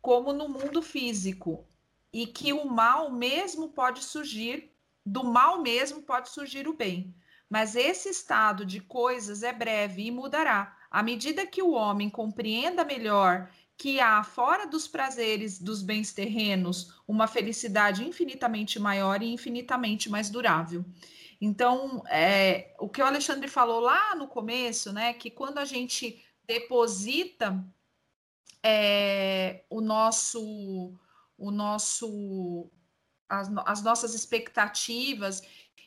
como 0.00 0.32
no 0.32 0.48
mundo 0.48 0.80
físico, 0.80 1.66
e 2.12 2.26
que 2.26 2.52
o 2.52 2.64
mal 2.64 3.10
mesmo 3.10 3.68
pode 3.68 4.02
surgir, 4.02 4.72
do 5.04 5.24
mal 5.24 5.60
mesmo 5.60 6.02
pode 6.02 6.30
surgir 6.30 6.66
o 6.66 6.72
bem. 6.72 7.14
Mas 7.48 7.74
esse 7.76 8.08
estado 8.08 8.64
de 8.64 8.80
coisas 8.80 9.42
é 9.42 9.52
breve 9.52 10.06
e 10.06 10.10
mudará. 10.10 10.76
À 10.90 11.02
medida 11.02 11.46
que 11.46 11.62
o 11.62 11.72
homem 11.72 12.08
compreenda 12.08 12.84
melhor 12.84 13.50
que 13.80 13.98
há 13.98 14.22
fora 14.22 14.66
dos 14.66 14.86
prazeres 14.86 15.58
dos 15.58 15.80
bens 15.80 16.12
terrenos 16.12 16.92
uma 17.08 17.26
felicidade 17.26 18.06
infinitamente 18.06 18.78
maior 18.78 19.22
e 19.22 19.32
infinitamente 19.32 20.10
mais 20.10 20.28
durável. 20.28 20.84
Então, 21.40 22.04
é, 22.06 22.76
o 22.78 22.90
que 22.90 23.00
o 23.00 23.06
Alexandre 23.06 23.48
falou 23.48 23.80
lá 23.80 24.14
no 24.14 24.28
começo, 24.28 24.92
né, 24.92 25.14
que 25.14 25.30
quando 25.30 25.56
a 25.56 25.64
gente 25.64 26.22
deposita 26.46 27.64
é, 28.62 29.64
o 29.70 29.80
nosso, 29.80 30.92
o 31.38 31.50
nosso, 31.50 32.70
as, 33.30 33.48
as 33.64 33.82
nossas 33.82 34.12
expectativas 34.12 35.40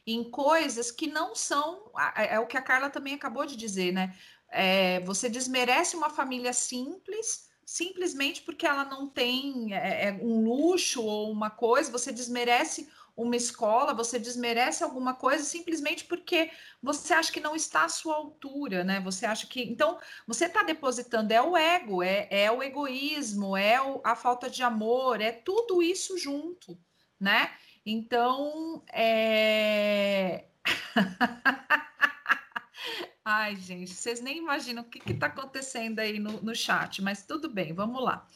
em 0.07 0.23
coisas 0.31 0.89
que 0.89 1.05
não 1.05 1.35
são, 1.35 1.91
é, 2.17 2.33
é, 2.33 2.39
o 2.39 2.47
que 2.47 2.57
a 2.57 2.61
Carla 2.63 2.89
também 2.89 3.13
acabou 3.13 3.45
de 3.45 3.55
dizer, 3.55 3.93
né? 3.93 4.17
É, 4.49 4.99
você 5.01 5.29
desmerece 5.29 5.95
uma 5.95 6.09
família 6.09 6.53
simples 6.53 7.52
simplesmente 7.73 8.43
porque 8.43 8.67
ela 8.67 8.85
não 8.85 9.09
tem 9.09 9.73
é, 9.73 10.09
é 10.09 10.11
um 10.21 10.43
luxo 10.43 11.01
ou 11.01 11.31
uma 11.31 11.49
coisa, 11.49 11.91
você 11.91 12.11
desmerece 12.11 12.87
uma 13.17 13.35
escola, 13.35 13.95
você 13.95 14.19
desmerece 14.19 14.83
alguma 14.83 15.15
coisa 15.15 15.43
simplesmente 15.43 16.05
porque 16.05 16.51
você 16.83 17.15
acha 17.15 17.31
que 17.31 17.39
não 17.39 17.55
está 17.55 17.85
à 17.85 17.89
sua 17.89 18.15
altura, 18.15 18.83
né? 18.83 18.99
Você 18.99 19.25
acha 19.25 19.47
que. 19.47 19.63
Então, 19.63 19.97
você 20.27 20.45
está 20.45 20.61
depositando, 20.61 21.33
é 21.33 21.41
o 21.41 21.57
ego, 21.57 22.03
é, 22.03 22.27
é 22.29 22.51
o 22.51 22.61
egoísmo, 22.61 23.57
é 23.57 23.81
o, 23.81 23.99
a 24.03 24.15
falta 24.15 24.51
de 24.51 24.61
amor, 24.61 25.19
é 25.19 25.31
tudo 25.31 25.81
isso 25.81 26.15
junto, 26.15 26.77
né? 27.19 27.51
Então, 27.83 28.83
é. 28.93 30.45
Ai, 33.25 33.55
gente, 33.55 33.93
vocês 33.93 34.19
nem 34.19 34.37
imaginam 34.37 34.83
o 34.83 34.85
que 34.85 35.11
está 35.11 35.27
acontecendo 35.27 35.99
aí 35.99 36.19
no, 36.19 36.41
no 36.41 36.53
chat, 36.53 37.01
mas 37.01 37.25
tudo 37.25 37.49
bem, 37.49 37.73
vamos 37.73 38.03
lá. 38.03 38.27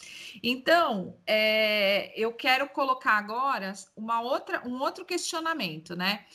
Então, 0.41 1.17
é, 1.27 2.13
eu 2.15 2.31
quero 2.31 2.69
colocar 2.69 3.13
agora 3.13 3.73
uma 3.97 4.21
outra, 4.21 4.65
um 4.65 4.79
outro 4.79 5.03
questionamento, 5.03 5.93
né? 5.93 6.25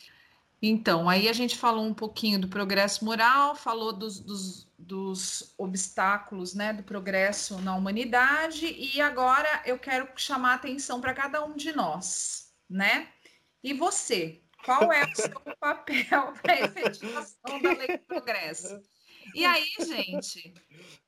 Então, 0.60 1.08
aí 1.08 1.30
a 1.30 1.32
gente 1.32 1.56
falou 1.56 1.84
um 1.86 1.94
pouquinho 1.94 2.38
do 2.38 2.46
progresso 2.46 3.04
moral, 3.06 3.56
falou 3.56 3.90
dos, 3.90 4.20
dos, 4.20 4.68
dos 4.78 5.54
obstáculos 5.56 6.54
né, 6.54 6.74
do 6.74 6.82
progresso 6.82 7.58
na 7.62 7.74
humanidade, 7.74 8.66
e 8.66 9.00
agora 9.00 9.62
eu 9.64 9.78
quero 9.78 10.06
chamar 10.14 10.52
a 10.52 10.54
atenção 10.56 11.00
para 11.00 11.14
cada 11.14 11.42
um 11.42 11.56
de 11.56 11.72
nós, 11.72 12.52
né? 12.68 13.08
E 13.64 13.72
você, 13.72 14.41
qual 14.64 14.92
é 14.92 15.04
o 15.04 15.14
seu 15.14 15.40
papel 15.60 16.32
para 16.42 16.52
a 16.52 16.60
efetivação 16.60 17.60
da 17.62 17.72
lei 17.72 17.98
do 17.98 18.04
progresso? 18.04 18.80
E 19.34 19.44
aí, 19.44 19.72
gente, 19.80 20.52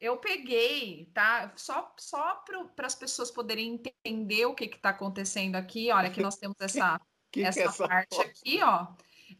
eu 0.00 0.16
peguei, 0.16 1.10
tá? 1.12 1.52
Só, 1.56 1.92
só 1.98 2.42
para 2.76 2.86
as 2.86 2.94
pessoas 2.94 3.30
poderem 3.30 3.74
entender 3.74 4.46
o 4.46 4.54
que 4.54 4.64
está 4.64 4.90
acontecendo 4.90 5.56
aqui. 5.56 5.90
Olha, 5.90 6.10
que 6.10 6.22
nós 6.22 6.36
temos 6.36 6.56
essa, 6.60 7.00
que 7.32 7.42
essa, 7.42 7.60
que 7.60 7.66
é 7.66 7.68
essa 7.68 7.88
parte 7.88 8.16
foto? 8.16 8.28
aqui, 8.28 8.62
ó. 8.62 8.86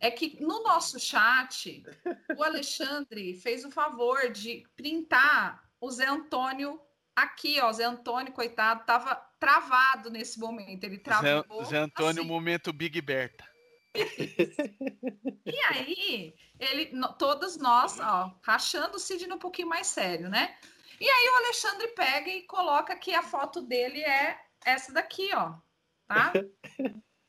É 0.00 0.10
que 0.10 0.40
no 0.40 0.62
nosso 0.62 0.98
chat, 0.98 1.84
o 2.36 2.42
Alexandre 2.42 3.34
fez 3.34 3.64
o 3.64 3.70
favor 3.70 4.30
de 4.32 4.64
printar 4.74 5.62
o 5.80 5.90
Zé 5.90 6.06
Antônio 6.06 6.80
aqui, 7.14 7.60
ó. 7.60 7.70
O 7.70 7.72
Zé 7.72 7.84
Antônio, 7.84 8.32
coitado, 8.32 8.80
estava 8.80 9.14
travado 9.38 10.10
nesse 10.10 10.38
momento. 10.38 10.84
Ele 10.84 10.98
travou. 10.98 11.64
Zé, 11.64 11.70
Zé 11.70 11.78
Antônio, 11.78 12.22
assim. 12.22 12.28
momento 12.28 12.72
Big 12.72 13.00
Berta. 13.00 13.53
e 15.46 15.60
aí, 15.70 16.34
ele, 16.58 16.92
todos 17.18 17.56
nós, 17.56 17.98
ó, 18.00 18.36
rachando 18.42 18.96
o 18.96 19.00
Sidney 19.00 19.32
um 19.32 19.38
pouquinho 19.38 19.68
mais 19.68 19.86
sério, 19.86 20.28
né? 20.28 20.56
E 21.00 21.08
aí 21.08 21.28
o 21.28 21.36
Alexandre 21.36 21.88
pega 21.88 22.30
e 22.30 22.42
coloca 22.42 22.96
que 22.96 23.14
a 23.14 23.22
foto 23.22 23.62
dele 23.62 24.00
é 24.02 24.40
essa 24.64 24.92
daqui, 24.92 25.30
ó, 25.34 25.54
tá? 26.06 26.32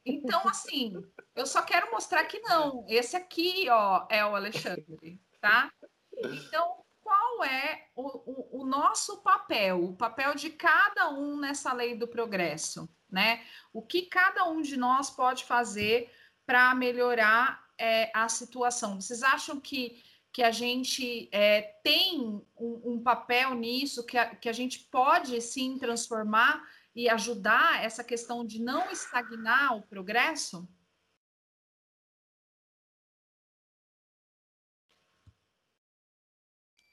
Então, 0.05 0.47
assim, 0.47 0.93
eu 1.35 1.45
só 1.45 1.63
quero 1.63 1.91
mostrar 1.91 2.25
que 2.25 2.39
não. 2.41 2.85
Esse 2.87 3.15
aqui, 3.15 3.67
ó, 3.69 4.05
é 4.09 4.23
o 4.23 4.35
Alexandre, 4.35 5.19
tá? 5.41 5.71
Então, 6.15 6.85
qual 7.01 7.43
é 7.43 7.87
o, 7.95 8.59
o, 8.59 8.61
o 8.61 8.65
nosso 8.65 9.21
papel, 9.23 9.83
o 9.83 9.95
papel 9.95 10.35
de 10.35 10.51
cada 10.51 11.09
um 11.09 11.37
nessa 11.37 11.73
lei 11.73 11.95
do 11.95 12.07
progresso, 12.07 12.87
né? 13.09 13.43
O 13.73 13.81
que 13.81 14.03
cada 14.03 14.45
um 14.45 14.61
de 14.61 14.77
nós 14.77 15.09
pode 15.09 15.43
fazer 15.43 16.11
para 16.45 16.73
melhorar 16.75 17.65
é, 17.77 18.11
a 18.13 18.29
situação? 18.29 19.01
Vocês 19.01 19.23
acham 19.23 19.59
que, 19.59 20.03
que 20.31 20.43
a 20.43 20.51
gente 20.51 21.29
é, 21.31 21.61
tem 21.83 22.19
um, 22.57 22.81
um, 22.93 23.03
papel 23.03 23.55
nisso, 23.55 24.05
que 24.05 24.17
a, 24.17 24.35
que 24.35 24.49
a 24.49 24.53
gente 24.53 24.79
pode 24.91 25.41
sim 25.41 25.77
transformar 25.77 26.63
e 26.95 27.09
ajudar 27.09 27.83
essa 27.83 28.03
questão 28.03 28.45
de 28.45 28.61
não 28.61 28.89
estagnar 28.91 29.75
o 29.75 29.81
progresso? 29.81 30.67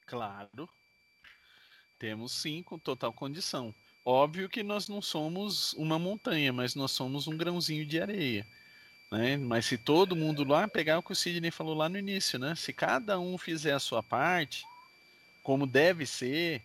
Claro, 0.05 0.69
temos 1.97 2.33
sim, 2.33 2.61
com 2.61 2.77
total 2.77 3.13
condição. 3.13 3.73
Óbvio 4.05 4.49
que 4.49 4.61
nós 4.61 4.89
não 4.89 5.01
somos 5.01 5.73
uma 5.73 5.97
montanha, 5.97 6.51
mas 6.51 6.75
nós 6.75 6.91
somos 6.91 7.27
um 7.27 7.37
grãozinho 7.37 7.85
de 7.85 8.01
areia. 8.01 8.45
Né? 9.13 9.37
Mas 9.37 9.67
se 9.67 9.77
todo 9.77 10.15
mundo 10.15 10.43
lá 10.43 10.67
pegar 10.67 10.97
o 10.97 11.03
que 11.03 11.11
o 11.11 11.15
Sidney 11.15 11.51
falou 11.51 11.75
lá 11.75 11.87
no 11.87 11.99
início, 11.99 12.39
né? 12.39 12.55
Se 12.55 12.73
cada 12.73 13.19
um 13.19 13.37
fizer 13.37 13.73
a 13.73 13.79
sua 13.79 14.01
parte, 14.01 14.65
como 15.43 15.67
deve 15.67 16.03
ser, 16.07 16.63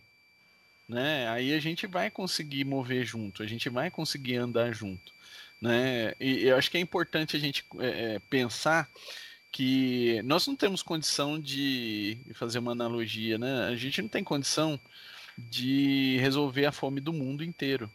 né? 0.87 1.29
Aí 1.29 1.53
a 1.53 1.59
gente 1.59 1.85
vai 1.85 2.09
conseguir 2.09 2.65
mover 2.65 3.05
junto, 3.05 3.43
a 3.43 3.45
gente 3.45 3.69
vai 3.69 3.91
conseguir 3.91 4.37
andar 4.37 4.73
junto, 4.73 5.13
né? 5.61 6.15
E 6.19 6.47
eu 6.47 6.57
acho 6.57 6.71
que 6.71 6.77
é 6.77 6.81
importante 6.81 7.35
a 7.35 7.39
gente 7.39 7.63
é, 7.77 8.15
é 8.15 8.19
pensar 8.31 8.89
que 9.51 10.19
nós 10.23 10.47
não 10.47 10.55
temos 10.55 10.81
condição 10.81 11.39
de 11.39 12.17
fazer 12.33 12.57
uma 12.57 12.71
analogia, 12.71 13.37
né? 13.37 13.67
A 13.67 13.75
gente 13.75 14.01
não 14.01 14.09
tem 14.09 14.23
condição 14.23 14.79
de 15.37 16.17
resolver 16.19 16.65
a 16.65 16.71
fome 16.71 16.99
do 16.99 17.13
mundo 17.13 17.43
inteiro 17.43 17.91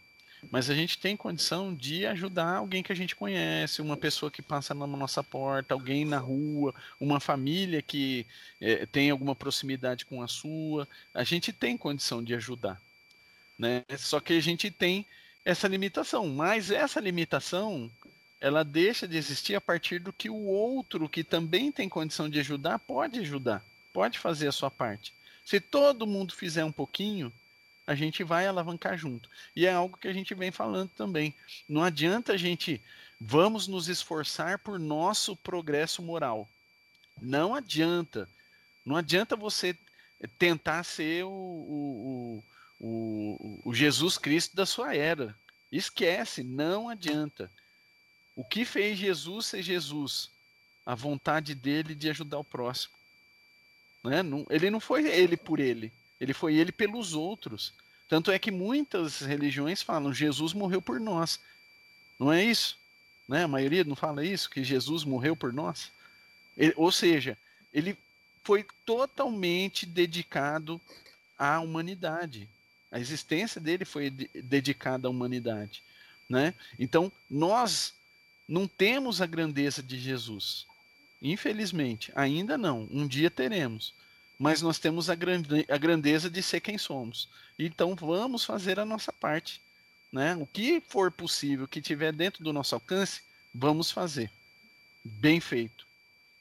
mas 0.51 0.69
a 0.69 0.75
gente 0.75 0.97
tem 0.97 1.15
condição 1.15 1.73
de 1.73 2.05
ajudar 2.05 2.55
alguém 2.55 2.83
que 2.83 2.91
a 2.91 2.95
gente 2.95 3.15
conhece, 3.15 3.81
uma 3.81 3.97
pessoa 3.97 4.31
que 4.31 4.41
passa 4.41 4.73
na 4.73 4.87
nossa 4.87 5.23
porta, 5.23 5.73
alguém 5.73 6.05
na 6.05 6.17
rua, 6.17 6.73
uma 6.99 7.19
família 7.19 7.81
que 7.81 8.25
é, 8.59 8.85
tem 8.85 9.09
alguma 9.09 9.35
proximidade 9.35 10.05
com 10.05 10.21
a 10.21 10.27
sua. 10.27 10.87
A 11.13 11.23
gente 11.23 11.51
tem 11.51 11.77
condição 11.77 12.23
de 12.23 12.33
ajudar, 12.35 12.81
né? 13.57 13.83
Só 13.97 14.19
que 14.19 14.33
a 14.33 14.41
gente 14.41 14.69
tem 14.71 15.05
essa 15.43 15.67
limitação, 15.67 16.27
mas 16.27 16.71
essa 16.71 16.99
limitação 16.99 17.91
ela 18.41 18.63
deixa 18.63 19.07
de 19.07 19.17
existir 19.17 19.55
a 19.55 19.61
partir 19.61 19.99
do 19.99 20.13
que 20.13 20.29
o 20.29 20.35
outro 20.35 21.09
que 21.09 21.23
também 21.23 21.71
tem 21.71 21.89
condição 21.89 22.29
de 22.29 22.39
ajudar 22.39 22.79
pode 22.79 23.19
ajudar, 23.19 23.63
pode 23.93 24.19
fazer 24.19 24.47
a 24.47 24.51
sua 24.51 24.69
parte. 24.69 25.13
Se 25.45 25.59
todo 25.59 26.07
mundo 26.07 26.33
fizer 26.33 26.65
um 26.65 26.71
pouquinho, 26.71 27.31
a 27.87 27.93
gente 27.93 28.23
vai 28.23 28.47
alavancar 28.47 28.97
junto. 28.97 29.29
E 29.55 29.65
é 29.65 29.71
algo 29.71 29.97
que 29.97 30.07
a 30.07 30.13
gente 30.13 30.33
vem 30.33 30.51
falando 30.51 30.89
também. 30.89 31.33
Não 31.67 31.83
adianta 31.83 32.33
a 32.33 32.37
gente 32.37 32.81
vamos 33.19 33.67
nos 33.67 33.87
esforçar 33.87 34.59
por 34.59 34.79
nosso 34.79 35.35
progresso 35.35 36.01
moral. 36.01 36.49
Não 37.21 37.55
adianta. 37.55 38.27
Não 38.85 38.95
adianta 38.95 39.35
você 39.35 39.77
tentar 40.37 40.83
ser 40.83 41.23
o, 41.23 41.29
o, 41.29 42.43
o, 42.79 43.61
o, 43.65 43.73
Jesus 43.73 44.17
Cristo 44.17 44.55
da 44.55 44.65
sua 44.65 44.95
era. 44.95 45.35
Esquece, 45.71 46.43
não 46.43 46.89
adianta. 46.89 47.51
O 48.35 48.43
que 48.43 48.65
fez 48.65 48.97
Jesus 48.97 49.47
ser 49.47 49.61
Jesus? 49.61 50.31
A 50.85 50.93
vontade 50.93 51.55
dele 51.55 51.95
de 51.95 52.09
ajudar 52.09 52.39
o 52.39 52.43
próximo. 52.43 52.93
Né? 54.03 54.21
Ele 54.49 54.69
não 54.69 54.79
foi 54.79 55.07
ele 55.07 55.37
por 55.37 55.59
ele. 55.59 55.91
Ele 56.25 56.33
foi 56.33 56.55
ele 56.55 56.71
pelos 56.71 57.13
outros. 57.13 57.71
Tanto 58.09 58.31
é 58.31 58.39
que 58.39 58.49
muitas 58.49 59.19
religiões 59.19 59.83
falam 59.83 60.11
Jesus 60.11 60.53
morreu 60.53 60.81
por 60.81 60.99
nós. 60.99 61.39
Não 62.19 62.33
é 62.33 62.43
isso? 62.43 62.79
Né? 63.27 63.43
A 63.43 63.47
maioria 63.47 63.83
não 63.83 63.95
fala 63.95 64.25
isso, 64.25 64.49
que 64.49 64.63
Jesus 64.63 65.03
morreu 65.03 65.35
por 65.35 65.53
nós. 65.53 65.91
Ele, 66.57 66.73
ou 66.75 66.91
seja, 66.91 67.37
ele 67.71 67.95
foi 68.43 68.65
totalmente 68.83 69.85
dedicado 69.85 70.81
à 71.37 71.59
humanidade. 71.59 72.49
A 72.91 72.99
existência 72.99 73.61
dele 73.61 73.85
foi 73.85 74.09
de, 74.09 74.27
dedicada 74.41 75.07
à 75.07 75.11
humanidade. 75.11 75.83
Né? 76.27 76.55
Então, 76.79 77.11
nós 77.29 77.93
não 78.47 78.67
temos 78.67 79.21
a 79.21 79.27
grandeza 79.27 79.83
de 79.83 79.99
Jesus. 79.99 80.65
Infelizmente, 81.21 82.11
ainda 82.15 82.57
não. 82.57 82.87
Um 82.89 83.05
dia 83.05 83.29
teremos 83.29 83.93
mas 84.37 84.61
nós 84.61 84.79
temos 84.79 85.09
a, 85.09 85.15
grande, 85.15 85.65
a 85.69 85.77
grandeza 85.77 86.29
de 86.29 86.41
ser 86.41 86.59
quem 86.59 86.77
somos. 86.77 87.29
Então 87.57 87.95
vamos 87.95 88.43
fazer 88.43 88.79
a 88.79 88.85
nossa 88.85 89.11
parte. 89.13 89.61
Né? 90.11 90.35
O 90.35 90.45
que 90.45 90.81
for 90.81 91.11
possível, 91.11 91.67
que 91.67 91.81
tiver 91.81 92.13
dentro 92.13 92.43
do 92.43 92.53
nosso 92.53 92.75
alcance, 92.75 93.21
vamos 93.53 93.91
fazer. 93.91 94.31
Bem 95.03 95.39
feito. 95.39 95.85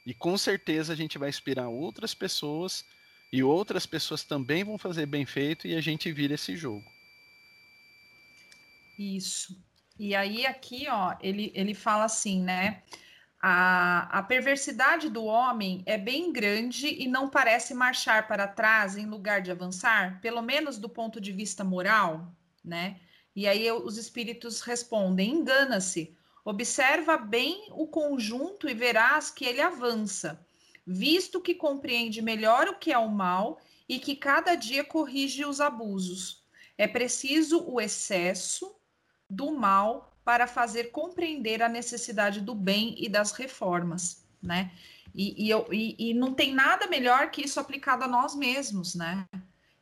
E 0.07 0.13
com 0.13 0.37
certeza 0.37 0.93
a 0.93 0.97
gente 0.97 1.19
vai 1.19 1.29
inspirar 1.29 1.69
outras 1.69 2.15
pessoas 2.15 2.85
e 3.33 3.43
outras 3.43 3.87
pessoas 3.87 4.23
também 4.23 4.63
vão 4.63 4.79
fazer 4.79 5.07
bem 5.07 5.25
feito 5.27 5.67
e 5.67 5.75
a 5.75 5.81
gente 5.81 6.13
vira 6.13 6.35
esse 6.35 6.57
jogo. 6.57 6.85
Isso. 8.99 9.57
E 9.99 10.15
aí 10.15 10.47
aqui, 10.47 10.87
ó, 10.89 11.17
ele, 11.21 11.51
ele 11.55 11.75
fala 11.75 12.05
assim, 12.05 12.43
né? 12.43 12.83
A, 13.47 14.21
a 14.21 14.23
perversidade 14.23 15.11
do 15.11 15.27
homem 15.27 15.83
é 15.85 15.99
bem 15.99 16.33
grande 16.33 16.87
e 16.87 17.07
não 17.07 17.29
parece 17.29 17.75
marchar 17.75 18.27
para 18.27 18.49
trás 18.49 18.97
em 18.97 19.05
lugar 19.05 19.43
de 19.43 19.51
avançar, 19.51 20.19
pelo 20.23 20.41
menos 20.41 20.79
do 20.79 20.89
ponto 20.89 21.21
de 21.21 21.31
vista 21.31 21.63
moral, 21.63 22.35
né? 22.65 22.99
E 23.37 23.47
aí 23.47 23.71
os 23.71 23.99
espíritos 23.99 24.63
respondem: 24.63 25.29
engana-se, 25.29 26.17
observa 26.43 27.19
bem 27.19 27.67
o 27.73 27.87
conjunto 27.87 28.67
e 28.67 28.73
verás 28.73 29.31
que 29.31 29.45
ele 29.45 29.61
avança, 29.61 30.43
visto 30.87 31.39
que 31.39 31.55
compreende 31.55 32.23
melhor 32.23 32.67
o 32.69 32.79
que 32.79 32.95
é 32.95 32.99
o 32.99 33.11
mal 33.11 33.61
e 33.87 33.99
que 33.99 34.17
cada 34.17 34.55
dia 34.55 34.83
corrige 34.83 35.45
os 35.45 35.61
abusos. 35.61 36.43
É 36.79 36.89
preciso 36.89 37.63
o 37.71 37.79
excesso 37.79 38.75
do 39.29 39.53
mal 39.53 40.14
para 40.25 40.47
fazer 40.47 40.85
compreender 40.85 41.63
a 41.63 41.69
necessidade 41.69 42.41
do 42.41 42.55
bem 42.55 42.95
e 42.99 43.09
das 43.09 43.33
reformas, 43.33 44.25
né? 44.43 44.73
E, 45.15 45.45
e, 45.47 45.51
eu, 45.51 45.69
e, 45.71 45.95
e 46.11 46.15
não 46.15 46.35
tem 46.35 46.53
nada 46.53 46.87
melhor 46.89 47.31
que 47.31 47.43
isso 47.43 47.61
aplicado 47.61 48.05
a 48.05 48.09
nós 48.09 48.35
mesmos, 48.35 48.95
né? 48.95 49.29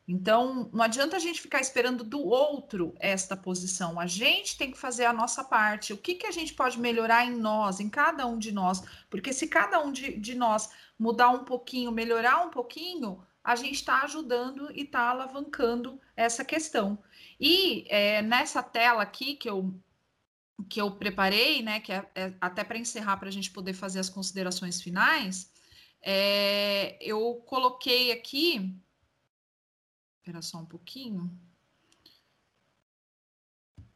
Então, 0.07 0.69
não 0.73 0.83
adianta 0.83 1.15
a 1.15 1.19
gente 1.19 1.41
ficar 1.41 1.61
esperando 1.61 2.03
do 2.03 2.21
outro 2.25 2.93
esta 2.99 3.37
posição. 3.37 3.99
A 3.99 4.05
gente 4.05 4.57
tem 4.57 4.69
que 4.69 4.77
fazer 4.77 5.05
a 5.05 5.13
nossa 5.13 5.43
parte. 5.43 5.93
O 5.93 5.97
que, 5.97 6.15
que 6.15 6.27
a 6.27 6.31
gente 6.31 6.53
pode 6.53 6.77
melhorar 6.77 7.25
em 7.25 7.35
nós, 7.35 7.79
em 7.79 7.89
cada 7.89 8.27
um 8.27 8.37
de 8.37 8.51
nós? 8.51 8.83
Porque 9.09 9.31
se 9.31 9.47
cada 9.47 9.79
um 9.79 9.93
de, 9.93 10.17
de 10.17 10.35
nós 10.35 10.69
mudar 10.99 11.29
um 11.29 11.45
pouquinho, 11.45 11.89
melhorar 11.89 12.45
um 12.45 12.49
pouquinho, 12.49 13.23
a 13.41 13.55
gente 13.55 13.75
está 13.75 14.01
ajudando 14.03 14.69
e 14.71 14.81
está 14.81 15.09
alavancando 15.09 15.99
essa 16.17 16.43
questão. 16.43 16.99
E 17.39 17.85
é, 17.89 18.21
nessa 18.21 18.61
tela 18.61 19.03
aqui 19.03 19.35
que 19.35 19.49
eu 19.49 19.73
que 20.69 20.79
eu 20.79 20.91
preparei, 20.91 21.61
né, 21.61 21.79
que 21.79 21.91
é, 21.91 22.09
é 22.15 22.33
até 22.39 22.63
para 22.63 22.77
encerrar, 22.77 23.17
para 23.17 23.29
a 23.29 23.31
gente 23.31 23.51
poder 23.51 23.73
fazer 23.73 23.99
as 23.99 24.09
considerações 24.09 24.81
finais, 24.81 25.51
é, 26.01 26.97
eu 27.01 27.35
coloquei 27.45 28.11
aqui 28.11 28.81
Espera 30.23 30.41
só 30.41 30.59
um 30.59 30.65
pouquinho. 30.65 31.29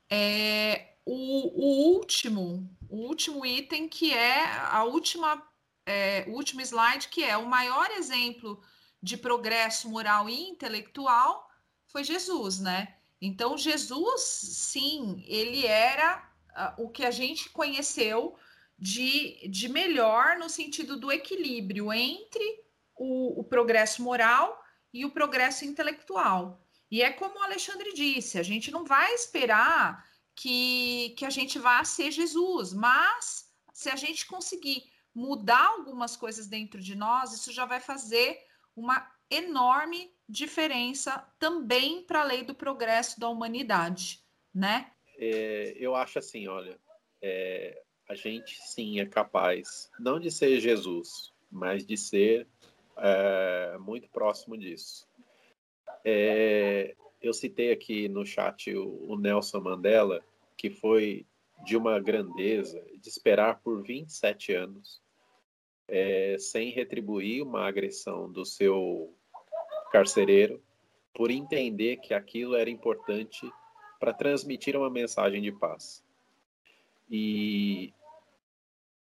É, 0.10 0.98
o, 1.06 1.14
o, 1.16 1.94
último, 1.94 2.70
o 2.90 2.98
último 3.08 3.46
item 3.46 3.88
que 3.88 4.14
é 4.14 4.44
a 4.44 4.84
última, 4.84 5.42
é, 5.86 6.26
o 6.28 6.34
último 6.34 6.60
slide, 6.60 7.08
que 7.08 7.24
é 7.24 7.38
o 7.38 7.48
maior 7.48 7.90
exemplo 7.92 8.62
de 9.02 9.16
progresso 9.16 9.90
moral 9.90 10.28
e 10.28 10.50
intelectual 10.50 11.50
foi 11.88 12.04
Jesus, 12.04 12.60
né? 12.60 12.98
Então, 13.22 13.58
Jesus, 13.58 14.22
sim, 14.22 15.24
ele 15.26 15.66
era 15.66 16.27
uh, 16.58 16.84
o 16.84 16.90
que 16.90 17.06
a 17.06 17.12
gente 17.12 17.50
conheceu 17.50 18.36
de, 18.78 19.48
de 19.48 19.70
melhor 19.70 20.38
no 20.38 20.50
sentido 20.50 21.00
do 21.00 21.12
equilíbrio 21.12 21.94
entre 21.94 22.64
o, 22.96 23.40
o 23.40 23.44
progresso 23.44 24.02
moral 24.04 24.62
e 24.94 25.06
o 25.06 25.12
progresso 25.12 25.66
intelectual. 25.66 26.64
E 26.90 27.02
é 27.02 27.12
como 27.12 27.40
o 27.40 27.44
Alexandre 27.44 27.94
disse, 27.94 28.40
a 28.40 28.44
gente 28.44 28.72
não 28.72 28.86
vai 28.86 29.14
esperar 29.14 30.06
que, 30.36 31.14
que 31.18 31.26
a 31.26 31.30
gente 31.30 31.60
vá 31.60 31.84
ser 31.84 32.12
Jesus, 32.12 32.74
mas 32.74 33.52
se 33.74 33.90
a 33.90 33.96
gente 33.96 34.26
conseguir 34.26 34.84
mudar 35.14 35.66
algumas 35.66 36.16
coisas 36.16 36.48
dentro 36.48 36.82
de 36.82 36.96
nós, 36.96 37.34
isso 37.34 37.52
já 37.52 37.66
vai 37.66 37.80
fazer 37.80 38.40
uma 38.76 39.12
enorme 39.30 40.14
diferença 40.30 41.18
também 41.40 42.04
para 42.04 42.22
a 42.22 42.24
lei 42.24 42.44
do 42.44 42.56
progresso 42.56 43.20
da 43.20 43.28
humanidade, 43.28 44.24
né? 44.54 44.92
É, 45.18 45.74
eu 45.78 45.96
acho 45.96 46.20
assim, 46.20 46.48
olha, 46.48 46.80
é, 47.22 47.82
a 48.08 48.16
gente 48.16 48.56
sim 48.62 49.00
é 49.00 49.06
capaz, 49.06 49.90
não 50.00 50.20
de 50.20 50.32
ser 50.32 50.60
Jesus, 50.60 51.34
mas 51.52 51.86
de 51.86 51.98
ser 51.98 52.48
é, 52.98 53.78
muito 53.80 54.10
próximo 54.10 54.58
disso. 54.58 55.08
É, 56.06 56.96
eu 57.22 57.34
citei 57.34 57.72
aqui 57.72 58.08
no 58.08 58.26
chat 58.26 58.74
o, 58.74 59.12
o, 59.12 59.18
Nelson 59.18 59.60
Mandela, 59.60 60.24
que 60.56 60.70
foi 60.70 61.26
de 61.66 61.76
uma 61.76 62.00
grandeza 62.00 62.84
de 63.00 63.10
esperar 63.10 63.60
por 63.62 63.84
27 63.84 64.54
anos, 64.54 65.02
é, 65.88 66.38
sem 66.38 66.70
retribuir 66.70 67.44
uma 67.44 67.68
agressão 67.68 68.32
do 68.32 68.46
seu 68.46 69.14
carcereiro, 69.92 70.62
por 71.14 71.32
entender 71.32 71.98
que 71.98 72.14
aquilo 72.14 72.56
era 72.56 72.70
importante 72.70 73.50
para 74.00 74.14
transmitir 74.14 74.76
uma 74.76 74.90
mensagem 74.90 75.42
de 75.42 75.52
paz. 75.52 76.04
E 77.10 77.94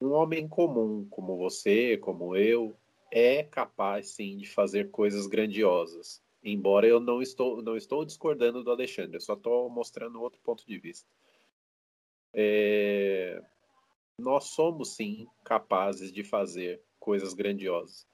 um 0.01 0.13
homem 0.13 0.49
comum 0.49 1.07
como 1.09 1.37
você, 1.37 1.97
como 1.97 2.37
eu, 2.37 2.77
é 3.11 3.43
capaz 3.43 4.11
sim 4.11 4.37
de 4.37 4.47
fazer 4.49 4.91
coisas 4.91 5.27
grandiosas. 5.27 6.23
Embora 6.43 6.87
eu 6.87 7.01
não 7.01 7.23
estou, 7.23 7.63
não 7.63 7.77
estou 7.77 8.05
discordando 8.05 8.63
do 8.63 8.71
Alexandre, 8.71 9.17
eu 9.17 9.21
só 9.21 9.35
estou 9.35 9.71
mostrando 9.71 10.21
outro 10.21 10.41
ponto 10.43 10.67
de 10.67 10.79
vista. 10.79 11.09
É... 12.35 13.43
Nós 14.19 14.45
somos 14.45 14.95
sim 14.95 15.27
capazes 15.43 16.13
de 16.13 16.23
fazer 16.23 16.83
coisas 17.01 17.33
grandiosas. 17.35 18.07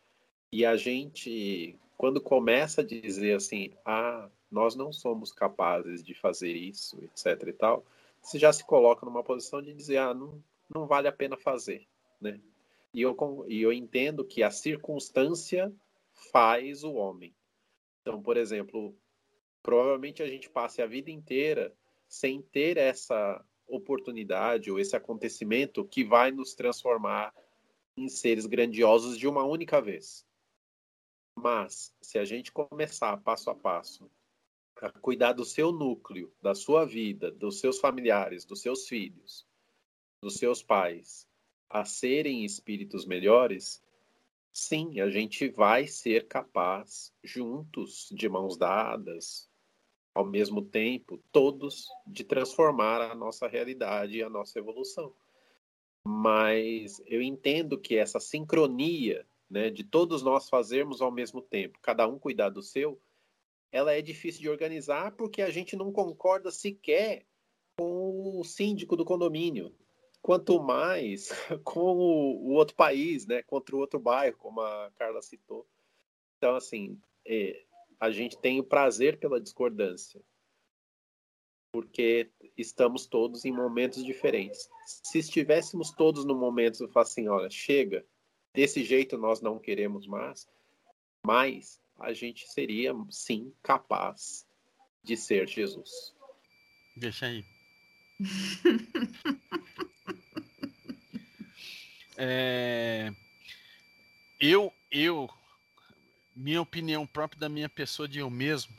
E 0.52 0.64
a 0.64 0.76
gente, 0.76 1.78
quando 1.96 2.20
começa 2.20 2.80
a 2.80 2.84
dizer 2.84 3.34
assim, 3.34 3.70
ah, 3.84 4.28
nós 4.50 4.74
não 4.74 4.92
somos 4.92 5.32
capazes 5.32 6.02
de 6.02 6.14
fazer 6.14 6.52
isso, 6.52 7.02
etc 7.04 7.48
e 7.48 7.52
tal, 7.52 7.84
você 8.20 8.38
já 8.38 8.52
se 8.52 8.64
coloca 8.64 9.06
numa 9.06 9.22
posição 9.22 9.62
de 9.62 9.72
dizer, 9.72 9.98
ah, 9.98 10.12
não, 10.12 10.42
não 10.68 10.86
vale 10.86 11.08
a 11.08 11.12
pena 11.12 11.36
fazer, 11.36 11.86
né? 12.20 12.40
E 12.92 13.02
eu, 13.02 13.16
e 13.48 13.62
eu 13.62 13.72
entendo 13.72 14.24
que 14.24 14.42
a 14.42 14.50
circunstância 14.50 15.72
faz 16.32 16.82
o 16.82 16.94
homem. 16.94 17.34
Então, 18.02 18.20
por 18.20 18.36
exemplo, 18.36 18.94
provavelmente 19.62 20.22
a 20.22 20.26
gente 20.26 20.50
passe 20.50 20.82
a 20.82 20.86
vida 20.86 21.10
inteira 21.10 21.72
sem 22.08 22.42
ter 22.42 22.76
essa 22.76 23.44
oportunidade 23.68 24.70
ou 24.70 24.80
esse 24.80 24.96
acontecimento 24.96 25.84
que 25.84 26.02
vai 26.02 26.32
nos 26.32 26.54
transformar 26.54 27.32
em 27.96 28.08
seres 28.08 28.46
grandiosos 28.46 29.16
de 29.16 29.28
uma 29.28 29.44
única 29.44 29.80
vez. 29.80 30.26
Mas, 31.36 31.94
se 32.00 32.18
a 32.18 32.24
gente 32.24 32.50
começar 32.50 33.16
passo 33.18 33.50
a 33.50 33.54
passo 33.54 34.10
cuidar 34.88 35.32
do 35.32 35.44
seu 35.44 35.70
núcleo, 35.72 36.32
da 36.40 36.54
sua 36.54 36.86
vida, 36.86 37.30
dos 37.30 37.60
seus 37.60 37.78
familiares, 37.78 38.44
dos 38.44 38.62
seus 38.62 38.88
filhos, 38.88 39.46
dos 40.22 40.34
seus 40.34 40.62
pais, 40.62 41.28
a 41.68 41.84
serem 41.84 42.44
espíritos 42.44 43.04
melhores, 43.04 43.82
sim, 44.52 45.00
a 45.00 45.10
gente 45.10 45.48
vai 45.48 45.86
ser 45.86 46.26
capaz, 46.26 47.12
juntos, 47.22 48.08
de 48.10 48.28
mãos 48.28 48.56
dadas, 48.56 49.48
ao 50.14 50.24
mesmo 50.24 50.62
tempo, 50.62 51.22
todos, 51.30 51.88
de 52.06 52.24
transformar 52.24 53.00
a 53.00 53.14
nossa 53.14 53.46
realidade 53.46 54.18
e 54.18 54.22
a 54.22 54.30
nossa 54.30 54.58
evolução. 54.58 55.14
Mas 56.04 57.00
eu 57.06 57.22
entendo 57.22 57.78
que 57.78 57.96
essa 57.96 58.18
sincronia, 58.18 59.26
né, 59.48 59.70
de 59.70 59.84
todos 59.84 60.22
nós 60.22 60.48
fazermos 60.48 61.00
ao 61.00 61.10
mesmo 61.10 61.40
tempo, 61.40 61.78
cada 61.80 62.08
um 62.08 62.18
cuidar 62.18 62.48
do 62.48 62.62
seu, 62.62 63.00
ela 63.72 63.92
é 63.92 64.02
difícil 64.02 64.40
de 64.40 64.48
organizar 64.48 65.12
porque 65.12 65.42
a 65.42 65.50
gente 65.50 65.76
não 65.76 65.92
concorda 65.92 66.50
sequer 66.50 67.24
com 67.78 68.38
o 68.38 68.44
síndico 68.44 68.96
do 68.96 69.04
condomínio, 69.04 69.74
quanto 70.20 70.62
mais 70.62 71.30
com 71.64 71.80
o, 71.80 72.52
outro 72.52 72.76
país, 72.76 73.26
né, 73.26 73.42
contra 73.42 73.74
o 73.74 73.78
outro 73.78 73.98
bairro, 73.98 74.36
como 74.36 74.60
a 74.60 74.90
Carla 74.96 75.22
citou. 75.22 75.66
Então, 76.36 76.56
assim, 76.56 77.00
é, 77.26 77.64
a 77.98 78.10
gente 78.10 78.38
tem 78.38 78.60
o 78.60 78.64
prazer 78.64 79.18
pela 79.18 79.40
discordância, 79.40 80.20
porque 81.72 82.30
estamos 82.56 83.06
todos 83.06 83.44
em 83.44 83.52
momentos 83.52 84.04
diferentes. 84.04 84.68
Se 84.86 85.18
estivéssemos 85.18 85.90
todos 85.92 86.24
no 86.24 86.34
momento, 86.34 86.90
assim, 86.96 87.28
olha, 87.28 87.48
chega, 87.48 88.04
desse 88.54 88.82
jeito 88.82 89.16
nós 89.16 89.40
não 89.40 89.58
queremos 89.58 90.06
mais, 90.06 90.48
mas 91.24 91.80
a 92.00 92.12
gente 92.12 92.48
seria, 92.48 92.92
sim, 93.10 93.52
capaz 93.62 94.46
de 95.02 95.16
ser 95.16 95.46
Jesus. 95.46 96.14
Deixa 96.96 97.26
aí. 97.26 97.44
É, 102.22 103.10
eu, 104.38 104.70
eu, 104.90 105.26
minha 106.36 106.60
opinião 106.60 107.06
própria 107.06 107.40
da 107.40 107.48
minha 107.48 107.66
pessoa 107.66 108.06
de 108.06 108.18
eu 108.18 108.28
mesmo, 108.28 108.76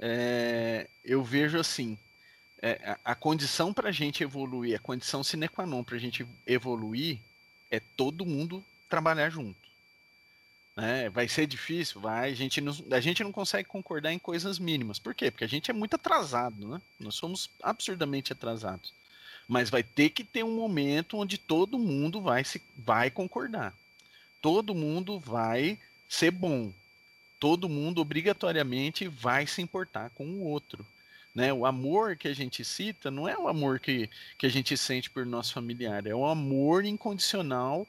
é, 0.00 0.90
eu 1.04 1.22
vejo 1.22 1.60
assim, 1.60 1.96
é, 2.60 2.72
a, 2.84 3.12
a, 3.12 3.14
condição 3.14 3.72
para 3.72 3.90
a 3.90 3.92
gente 3.92 4.24
evoluir, 4.24 4.74
a 4.74 4.82
condição 4.82 5.22
sine 5.22 5.48
qua 5.48 5.64
non 5.64 5.84
para 5.84 5.94
a 5.94 6.00
gente 6.00 6.26
evoluir 6.44 7.20
é 7.70 7.78
todo 7.78 8.26
mundo 8.26 8.64
trabalhar 8.88 9.30
junto. 9.30 9.69
Né? 10.76 11.08
Vai 11.10 11.28
ser 11.28 11.46
difícil, 11.46 12.00
vai. 12.00 12.30
A 12.30 12.34
gente, 12.34 12.60
não, 12.60 12.74
a 12.90 13.00
gente 13.00 13.22
não 13.22 13.32
consegue 13.32 13.68
concordar 13.68 14.12
em 14.12 14.18
coisas 14.18 14.58
mínimas. 14.58 14.98
Por 14.98 15.14
quê? 15.14 15.30
Porque 15.30 15.44
a 15.44 15.48
gente 15.48 15.70
é 15.70 15.74
muito 15.74 15.94
atrasado, 15.94 16.68
né? 16.68 16.80
Nós 16.98 17.14
somos 17.14 17.50
absurdamente 17.62 18.32
atrasados 18.32 18.92
mas 19.50 19.68
vai 19.68 19.82
ter 19.82 20.10
que 20.10 20.22
ter 20.22 20.44
um 20.44 20.54
momento 20.54 21.18
onde 21.18 21.36
todo 21.36 21.76
mundo 21.76 22.22
vai 22.22 22.44
se 22.44 22.62
vai 22.76 23.10
concordar. 23.10 23.74
Todo 24.40 24.76
mundo 24.76 25.18
vai 25.18 25.76
ser 26.08 26.30
bom. 26.30 26.72
Todo 27.40 27.68
mundo 27.68 28.00
obrigatoriamente 28.00 29.08
vai 29.08 29.48
se 29.48 29.60
importar 29.60 30.10
com 30.10 30.24
o 30.24 30.44
outro. 30.44 30.86
Né? 31.34 31.52
O 31.52 31.66
amor 31.66 32.16
que 32.16 32.28
a 32.28 32.32
gente 32.32 32.64
cita 32.64 33.10
não 33.10 33.28
é 33.28 33.36
o 33.36 33.48
amor 33.48 33.80
que, 33.80 34.08
que 34.38 34.46
a 34.46 34.48
gente 34.48 34.76
sente 34.76 35.10
por 35.10 35.26
nosso 35.26 35.52
familiar, 35.52 36.06
é 36.06 36.14
o 36.14 36.26
amor 36.26 36.84
incondicional 36.84 37.88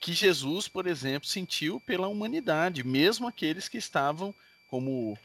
que 0.00 0.12
Jesus, 0.12 0.68
por 0.68 0.86
exemplo, 0.86 1.28
sentiu 1.28 1.80
pela 1.80 2.08
humanidade, 2.08 2.84
mesmo 2.84 3.26
aqueles 3.26 3.68
que 3.68 3.78
estavam, 3.78 4.34
como 4.68 5.18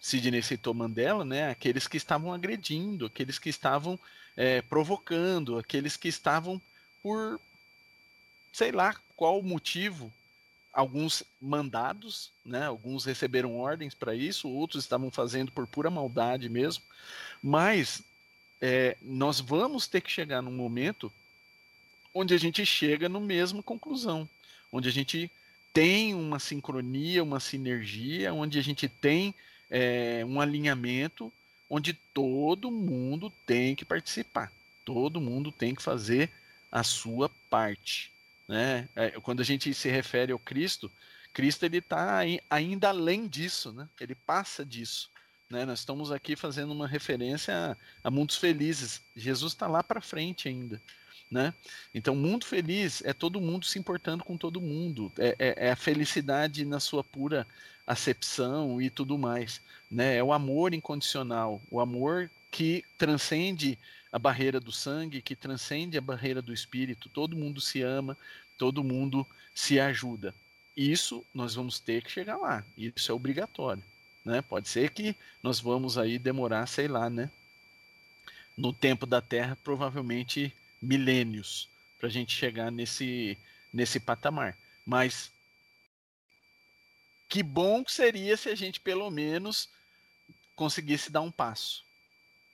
Sidney 0.00 0.42
citou 0.42 0.74
Mandela, 0.74 1.24
né? 1.24 1.50
aqueles 1.50 1.86
que 1.86 1.96
estavam 1.96 2.32
agredindo, 2.32 3.06
aqueles 3.06 3.38
que 3.38 3.48
estavam 3.48 3.98
é, 4.36 4.62
provocando, 4.62 5.58
aqueles 5.58 5.96
que 5.96 6.08
estavam 6.08 6.60
por 7.02 7.40
sei 8.52 8.72
lá 8.72 8.94
qual 9.14 9.42
motivo, 9.42 10.12
alguns 10.72 11.22
mandados, 11.40 12.32
né? 12.44 12.66
Alguns 12.66 13.04
receberam 13.04 13.58
ordens 13.58 13.94
para 13.94 14.14
isso, 14.14 14.48
outros 14.48 14.84
estavam 14.84 15.10
fazendo 15.10 15.50
por 15.52 15.66
pura 15.66 15.90
maldade 15.90 16.48
mesmo. 16.48 16.82
Mas 17.42 18.02
é, 18.60 18.96
nós 19.02 19.40
vamos 19.40 19.86
ter 19.86 20.00
que 20.00 20.10
chegar 20.10 20.42
num 20.42 20.52
momento 20.52 21.12
onde 22.18 22.34
a 22.34 22.38
gente 22.38 22.64
chega 22.66 23.08
no 23.08 23.20
mesmo 23.20 23.62
conclusão, 23.62 24.28
onde 24.72 24.88
a 24.88 24.92
gente 24.92 25.30
tem 25.72 26.14
uma 26.14 26.38
sincronia, 26.38 27.22
uma 27.22 27.38
sinergia, 27.38 28.34
onde 28.34 28.58
a 28.58 28.62
gente 28.62 28.88
tem 28.88 29.34
é, 29.70 30.24
um 30.24 30.40
alinhamento 30.40 31.32
onde 31.70 31.92
todo 31.92 32.70
mundo 32.70 33.30
tem 33.46 33.76
que 33.76 33.84
participar, 33.84 34.50
todo 34.84 35.20
mundo 35.20 35.52
tem 35.52 35.74
que 35.74 35.82
fazer 35.82 36.30
a 36.72 36.82
sua 36.82 37.30
parte. 37.48 38.10
Né? 38.48 38.88
É, 38.96 39.10
quando 39.20 39.40
a 39.40 39.44
gente 39.44 39.72
se 39.72 39.88
refere 39.88 40.32
ao 40.32 40.38
Cristo, 40.38 40.90
Cristo 41.32 41.64
ele 41.64 41.78
está 41.78 42.20
ainda 42.50 42.88
além 42.88 43.28
disso, 43.28 43.72
né? 43.72 43.88
Ele 44.00 44.14
passa 44.14 44.64
disso. 44.64 45.10
Né? 45.48 45.64
Nós 45.64 45.80
estamos 45.80 46.10
aqui 46.10 46.34
fazendo 46.34 46.72
uma 46.72 46.88
referência 46.88 47.76
a, 48.02 48.08
a 48.08 48.10
mundos 48.10 48.36
felizes. 48.36 49.02
Jesus 49.14 49.52
está 49.52 49.66
lá 49.66 49.82
para 49.82 50.00
frente 50.00 50.48
ainda. 50.48 50.80
Né? 51.30 51.52
Então, 51.94 52.16
mundo 52.16 52.46
feliz 52.46 53.02
é 53.04 53.12
todo 53.12 53.40
mundo 53.40 53.66
se 53.66 53.78
importando 53.78 54.24
com 54.24 54.36
todo 54.36 54.60
mundo, 54.60 55.12
é, 55.18 55.36
é, 55.38 55.66
é, 55.66 55.70
a 55.70 55.76
felicidade 55.76 56.64
na 56.64 56.80
sua 56.80 57.04
pura 57.04 57.46
acepção 57.86 58.80
e 58.80 58.88
tudo 58.88 59.18
mais. 59.18 59.60
Né? 59.90 60.16
É 60.16 60.24
o 60.24 60.32
amor 60.32 60.72
incondicional, 60.72 61.60
o 61.70 61.80
amor 61.80 62.30
que 62.50 62.84
transcende 62.96 63.78
a 64.10 64.18
barreira 64.18 64.58
do 64.58 64.72
sangue, 64.72 65.22
que 65.22 65.36
transcende 65.36 65.98
a 65.98 66.00
barreira 66.00 66.40
do 66.40 66.52
espírito. 66.52 67.08
Todo 67.08 67.36
mundo 67.36 67.60
se 67.60 67.82
ama, 67.82 68.16
todo 68.56 68.84
mundo 68.84 69.26
se 69.54 69.78
ajuda. 69.78 70.34
Isso 70.76 71.24
nós 71.34 71.54
vamos 71.54 71.78
ter 71.78 72.02
que 72.02 72.10
chegar 72.10 72.36
lá. 72.36 72.64
Isso 72.76 73.10
é 73.10 73.14
obrigatório. 73.14 73.82
Né? 74.24 74.42
Pode 74.42 74.68
ser 74.68 74.90
que 74.90 75.14
nós 75.42 75.60
vamos 75.60 75.98
aí 75.98 76.18
demorar, 76.18 76.66
sei 76.66 76.88
lá, 76.88 77.10
né? 77.10 77.30
No 78.56 78.72
tempo 78.72 79.06
da 79.06 79.20
Terra, 79.20 79.56
provavelmente 79.62 80.52
milênios 80.80 81.68
para 81.98 82.08
a 82.08 82.10
gente 82.10 82.34
chegar 82.34 82.70
nesse, 82.70 83.38
nesse 83.72 83.98
patamar. 83.98 84.56
Mas 84.86 85.32
que 87.28 87.42
bom 87.42 87.84
seria 87.86 88.36
se 88.36 88.48
a 88.48 88.54
gente 88.54 88.80
pelo 88.80 89.10
menos 89.10 89.68
conseguisse 90.56 91.10
dar 91.10 91.20
um 91.20 91.30
passo, 91.30 91.84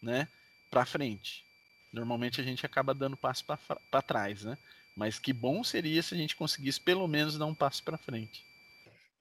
né, 0.03 0.29
para 0.71 0.85
frente. 0.85 1.45
Normalmente 1.93 2.41
a 2.41 2.45
gente 2.45 2.67
acaba 2.67 2.93
dando 2.93 3.17
passo 3.17 3.45
para 3.45 4.03
trás, 4.03 4.43
né? 4.43 4.59
Mas 4.97 5.19
que 5.19 5.33
bom 5.33 5.63
seria 5.63 6.03
se 6.03 6.15
a 6.15 6.19
gente 6.19 6.37
conseguisse 6.37 6.81
pelo 6.81 7.07
menos 7.07 7.39
dar 7.39 7.47
um 7.47 7.55
passo 7.55 7.83
para 7.85 7.97
frente. 7.97 8.45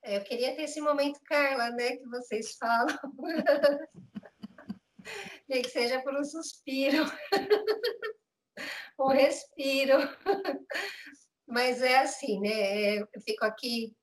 É, 0.01 0.17
eu 0.17 0.23
queria 0.23 0.55
ter 0.55 0.63
esse 0.63 0.81
momento, 0.81 1.19
Carla, 1.23 1.69
né, 1.69 1.97
que 1.97 2.05
vocês 2.07 2.57
falam. 2.57 2.97
Nem 5.47 5.61
que 5.61 5.69
seja 5.69 6.01
por 6.01 6.15
um 6.15 6.23
suspiro. 6.23 7.05
um 8.99 9.07
respiro. 9.07 9.97
Mas 11.47 11.81
é 11.81 11.99
assim, 11.99 12.39
né? 12.39 12.99
Eu 12.99 13.07
fico 13.25 13.45
aqui 13.45 13.95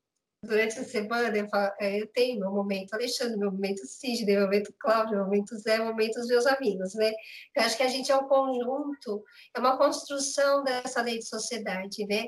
durante 0.43 0.79
a 0.79 0.83
semana, 0.83 1.37
eu, 1.37 1.47
falo, 1.49 1.71
é, 1.79 2.01
eu 2.01 2.07
tenho 2.07 2.39
meu 2.39 2.51
momento 2.51 2.93
Alexandre, 2.93 3.37
meu 3.37 3.51
momento 3.51 3.85
Sidney, 3.85 4.35
meu 4.35 4.45
momento 4.45 4.73
Cláudio, 4.79 5.15
meu 5.15 5.25
momento 5.25 5.55
Zé, 5.57 5.77
meu 5.77 5.87
momento 5.87 6.15
dos 6.15 6.27
meus 6.27 6.47
amigos, 6.47 6.95
né? 6.95 7.11
Eu 7.55 7.63
acho 7.63 7.77
que 7.77 7.83
a 7.83 7.87
gente 7.87 8.11
é 8.11 8.15
um 8.15 8.27
conjunto, 8.27 9.23
é 9.55 9.59
uma 9.59 9.77
construção 9.77 10.63
dessa 10.63 11.01
lei 11.01 11.19
de 11.19 11.27
sociedade, 11.27 12.05
né? 12.07 12.25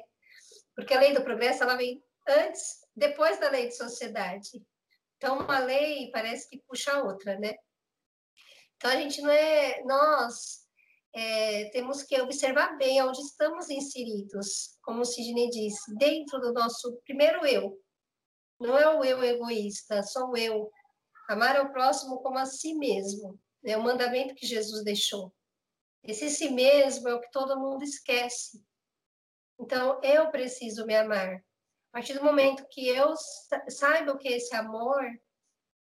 Porque 0.76 0.94
a 0.94 1.00
lei 1.00 1.14
do 1.14 1.24
progresso, 1.24 1.64
ela 1.64 1.76
vem 1.76 2.04
antes, 2.28 2.82
depois 2.96 3.40
da 3.40 3.50
lei 3.50 3.68
de 3.68 3.76
sociedade. 3.76 4.64
Então, 5.18 5.40
uma 5.40 5.60
lei 5.60 6.12
parece 6.12 6.50
que 6.50 6.62
puxa 6.68 6.92
a 6.92 7.04
outra, 7.04 7.40
né? 7.40 7.56
Então, 8.76 8.92
a 8.92 8.96
gente 8.96 9.22
não 9.22 9.32
é, 9.32 9.82
nós, 9.86 10.63
é, 11.14 11.70
temos 11.70 12.02
que 12.02 12.20
observar 12.20 12.76
bem 12.78 13.02
onde 13.04 13.20
estamos 13.20 13.70
inseridos, 13.70 14.78
como 14.82 15.02
o 15.02 15.06
Sidney 15.06 15.50
disse, 15.50 15.96
dentro 15.96 16.40
do 16.40 16.52
nosso 16.52 17.00
primeiro 17.06 17.46
eu. 17.46 17.80
Não 18.60 18.78
é 18.78 18.88
o 18.98 19.04
eu 19.04 19.24
egoísta, 19.24 20.02
só 20.02 20.26
o 20.26 20.36
eu. 20.36 20.72
Amar 21.30 21.56
ao 21.56 21.72
próximo 21.72 22.22
como 22.22 22.40
a 22.40 22.46
si 22.46 22.74
mesmo. 22.74 23.40
É 23.64 23.78
o 23.78 23.84
mandamento 23.84 24.34
que 24.36 24.46
Jesus 24.46 24.84
deixou. 24.84 25.34
Esse 26.04 26.30
si 26.30 26.50
mesmo 26.50 27.08
é 27.08 27.14
o 27.14 27.22
que 27.22 27.32
todo 27.32 27.60
mundo 27.60 27.84
esquece. 27.84 28.62
Então, 29.60 30.02
eu 30.04 30.30
preciso 30.32 30.86
me 30.86 30.96
amar. 30.96 31.36
A 31.36 31.42
partir 31.94 32.14
do 32.16 32.24
momento 32.24 32.66
que 32.70 32.88
eu 32.88 33.14
saiba 33.70 34.12
o 34.12 34.18
que 34.18 34.28
é 34.28 34.38
esse 34.38 34.54
amor 34.56 35.04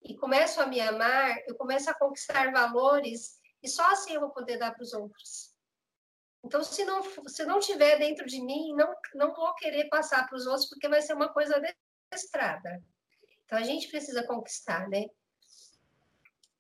e 0.02 0.16
começo 0.16 0.60
a 0.60 0.66
me 0.66 0.80
amar, 0.80 1.36
eu 1.46 1.54
começo 1.54 1.90
a 1.90 1.94
conquistar 1.94 2.50
valores 2.50 3.37
e 3.62 3.68
só 3.68 3.90
assim 3.90 4.14
eu 4.14 4.20
vou 4.20 4.30
poder 4.30 4.58
dar 4.58 4.72
para 4.72 4.82
os 4.82 4.92
outros. 4.92 5.54
Então, 6.44 6.62
se 6.62 6.84
não, 6.84 7.02
se 7.26 7.44
não 7.44 7.58
tiver 7.58 7.98
dentro 7.98 8.24
de 8.26 8.40
mim, 8.40 8.72
não, 8.74 8.94
não 9.14 9.34
vou 9.34 9.54
querer 9.54 9.88
passar 9.88 10.26
para 10.28 10.36
os 10.36 10.46
outros, 10.46 10.68
porque 10.68 10.88
vai 10.88 11.02
ser 11.02 11.14
uma 11.14 11.32
coisa 11.32 11.60
destrada. 12.10 12.82
Então, 13.44 13.58
a 13.58 13.62
gente 13.62 13.88
precisa 13.88 14.26
conquistar, 14.26 14.88
né? 14.88 15.06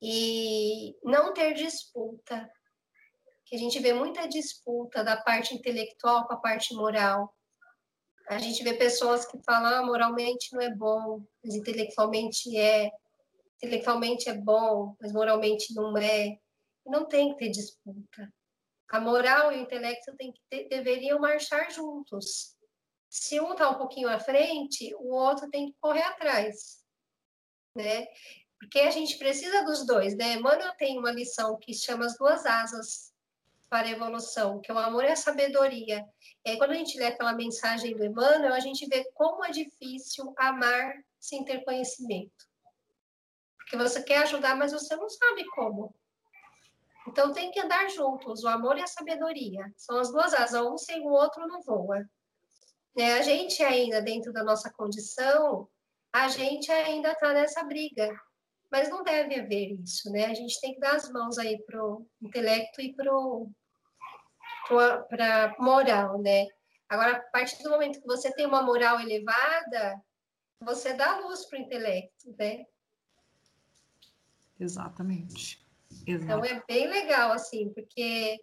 E 0.00 0.96
não 1.02 1.32
ter 1.32 1.54
disputa. 1.54 2.50
Que 3.44 3.56
a 3.56 3.58
gente 3.58 3.78
vê 3.78 3.94
muita 3.94 4.28
disputa 4.28 5.02
da 5.02 5.16
parte 5.16 5.54
intelectual 5.54 6.26
com 6.26 6.34
a 6.34 6.38
parte 6.38 6.74
moral. 6.74 7.34
A 8.28 8.38
gente 8.38 8.62
vê 8.62 8.74
pessoas 8.74 9.24
que 9.24 9.38
falam, 9.42 9.72
ah, 9.72 9.86
moralmente 9.86 10.52
não 10.52 10.60
é 10.60 10.74
bom, 10.74 11.22
mas 11.42 11.54
intelectualmente 11.54 12.54
é. 12.58 12.90
Intelectualmente 13.56 14.28
é 14.28 14.34
bom, 14.34 14.94
mas 15.00 15.12
moralmente 15.12 15.74
não 15.74 15.96
é 15.96 16.38
não 16.88 17.06
tem 17.06 17.30
que 17.30 17.38
ter 17.38 17.50
disputa. 17.50 18.32
A 18.90 19.00
moral 19.00 19.52
e 19.52 19.58
o 19.58 19.60
intelecto 19.60 20.16
tem 20.16 20.32
que 20.32 20.40
ter, 20.48 20.68
deveriam 20.68 21.18
marchar 21.18 21.70
juntos. 21.70 22.56
Se 23.08 23.40
um 23.40 23.52
está 23.52 23.70
um 23.70 23.78
pouquinho 23.78 24.08
à 24.08 24.18
frente, 24.18 24.94
o 24.96 25.14
outro 25.14 25.48
tem 25.50 25.66
que 25.66 25.76
correr 25.80 26.02
atrás, 26.02 26.82
né? 27.76 28.06
Porque 28.58 28.80
a 28.80 28.90
gente 28.90 29.18
precisa 29.18 29.64
dos 29.64 29.86
dois, 29.86 30.16
né? 30.16 30.34
Emmanuel 30.34 30.74
tem 30.76 30.98
uma 30.98 31.12
lição 31.12 31.58
que 31.58 31.72
chama 31.72 32.06
as 32.06 32.16
duas 32.16 32.44
asas 32.44 33.12
para 33.68 33.86
a 33.86 33.90
evolução, 33.90 34.60
que 34.60 34.70
é 34.70 34.74
o 34.74 34.78
amor 34.78 35.04
e 35.04 35.08
a 35.08 35.16
sabedoria. 35.16 36.04
E 36.44 36.50
aí, 36.50 36.58
quando 36.58 36.70
a 36.70 36.74
gente 36.74 36.98
lê 36.98 37.06
aquela 37.06 37.34
mensagem 37.34 37.94
do 37.94 38.04
Emmanuel, 38.04 38.54
a 38.54 38.60
gente 38.60 38.86
vê 38.86 39.04
como 39.14 39.44
é 39.44 39.50
difícil 39.50 40.34
amar 40.36 40.94
sem 41.20 41.44
ter 41.44 41.64
conhecimento. 41.64 42.48
Porque 43.58 43.76
você 43.76 44.02
quer 44.02 44.22
ajudar, 44.22 44.56
mas 44.56 44.72
você 44.72 44.96
não 44.96 45.08
sabe 45.10 45.44
como. 45.50 45.94
Então 47.08 47.32
tem 47.32 47.50
que 47.50 47.58
andar 47.58 47.88
juntos, 47.88 48.44
o 48.44 48.48
amor 48.48 48.76
e 48.76 48.82
a 48.82 48.86
sabedoria. 48.86 49.72
São 49.76 49.98
as 49.98 50.12
duas 50.12 50.34
asas, 50.34 50.60
um 50.60 50.76
sem 50.76 51.00
o 51.00 51.10
outro 51.10 51.46
não 51.46 51.62
voa. 51.62 52.06
É, 52.98 53.14
a 53.14 53.22
gente 53.22 53.62
ainda, 53.62 54.02
dentro 54.02 54.30
da 54.30 54.44
nossa 54.44 54.70
condição, 54.70 55.66
a 56.12 56.28
gente 56.28 56.70
ainda 56.70 57.12
está 57.12 57.32
nessa 57.32 57.64
briga. 57.64 58.14
Mas 58.70 58.90
não 58.90 59.02
deve 59.02 59.40
haver 59.40 59.72
isso, 59.82 60.12
né? 60.12 60.26
A 60.26 60.34
gente 60.34 60.60
tem 60.60 60.74
que 60.74 60.80
dar 60.80 60.96
as 60.96 61.10
mãos 61.10 61.38
aí 61.38 61.58
para 61.64 61.82
o 61.82 62.06
intelecto 62.20 62.82
e 62.82 62.94
para 62.94 63.06
a 65.46 65.56
moral, 65.58 66.20
né? 66.20 66.46
Agora, 66.90 67.16
a 67.16 67.20
partir 67.30 67.62
do 67.62 67.70
momento 67.70 68.02
que 68.02 68.06
você 68.06 68.30
tem 68.34 68.44
uma 68.44 68.60
moral 68.60 69.00
elevada, 69.00 69.98
você 70.60 70.92
dá 70.92 71.20
luz 71.20 71.46
para 71.46 71.58
o 71.58 71.62
intelecto, 71.62 72.34
né? 72.38 72.66
Exatamente. 74.60 75.66
Exato. 76.06 76.24
Então 76.24 76.44
é 76.44 76.62
bem 76.66 76.86
legal, 76.86 77.32
assim, 77.32 77.72
porque 77.72 78.38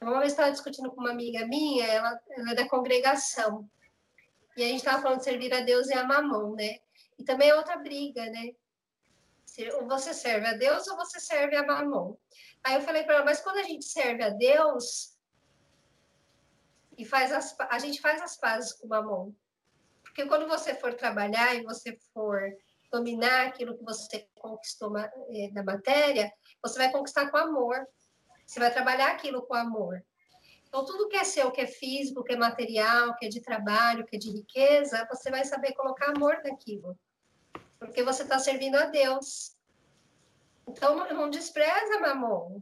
uma 0.00 0.20
vez 0.20 0.32
estava 0.32 0.50
discutindo 0.50 0.90
com 0.90 1.00
uma 1.00 1.10
amiga 1.10 1.46
minha, 1.46 1.86
ela, 1.86 2.20
ela 2.30 2.50
é 2.52 2.54
da 2.54 2.68
congregação, 2.68 3.68
e 4.56 4.62
a 4.64 4.66
gente 4.66 4.78
estava 4.78 5.02
falando 5.02 5.18
de 5.18 5.24
servir 5.24 5.52
a 5.54 5.60
Deus 5.60 5.88
e 5.88 5.94
a 5.94 6.04
mamão, 6.04 6.54
né? 6.54 6.78
E 7.18 7.24
também 7.24 7.48
é 7.48 7.54
outra 7.54 7.76
briga, 7.76 8.24
né? 8.26 8.52
Ou 9.74 9.86
você 9.86 10.14
serve 10.14 10.46
a 10.46 10.54
Deus 10.54 10.86
ou 10.88 10.96
você 10.96 11.20
serve 11.20 11.56
a 11.56 11.66
mamão. 11.66 12.18
Aí 12.62 12.74
eu 12.74 12.80
falei 12.80 13.02
para 13.02 13.16
ela, 13.16 13.24
mas 13.24 13.40
quando 13.40 13.58
a 13.58 13.62
gente 13.62 13.84
serve 13.84 14.22
a 14.22 14.30
Deus 14.30 15.16
e 16.96 17.04
faz 17.04 17.32
as, 17.32 17.56
a 17.58 17.78
gente 17.78 18.00
faz 18.00 18.20
as 18.22 18.36
pazes 18.36 18.72
com 18.74 18.86
o 18.86 18.90
mamão. 18.90 19.34
Porque 20.02 20.26
quando 20.26 20.46
você 20.48 20.74
for 20.74 20.94
trabalhar 20.94 21.54
e 21.54 21.62
você 21.62 21.96
for 22.12 22.40
dominar 22.92 23.46
aquilo 23.46 23.76
que 23.76 23.84
você 23.84 24.28
conquistou 24.34 24.96
eh, 24.98 25.50
da 25.52 25.62
matéria, 25.62 26.32
você 26.62 26.78
vai 26.78 26.90
conquistar 26.90 27.30
com 27.30 27.36
amor. 27.36 27.86
Você 28.46 28.58
vai 28.58 28.72
trabalhar 28.72 29.12
aquilo 29.12 29.42
com 29.42 29.54
amor. 29.54 30.04
Então, 30.68 30.84
tudo 30.84 31.08
que 31.08 31.16
é 31.16 31.24
seu, 31.24 31.50
que 31.50 31.60
é 31.60 31.66
físico, 31.66 32.22
que 32.22 32.32
é 32.32 32.36
material, 32.36 33.16
que 33.16 33.26
é 33.26 33.28
de 33.28 33.40
trabalho, 33.40 34.06
que 34.06 34.16
é 34.16 34.18
de 34.18 34.30
riqueza, 34.30 35.06
você 35.10 35.30
vai 35.30 35.44
saber 35.44 35.72
colocar 35.72 36.12
amor 36.16 36.40
naquilo. 36.44 36.96
Porque 37.78 38.02
você 38.04 38.22
está 38.22 38.38
servindo 38.38 38.76
a 38.76 38.84
Deus. 38.84 39.56
Então, 40.68 41.08
não, 41.12 41.28
despreza 41.28 41.98
mamon. 42.00 42.60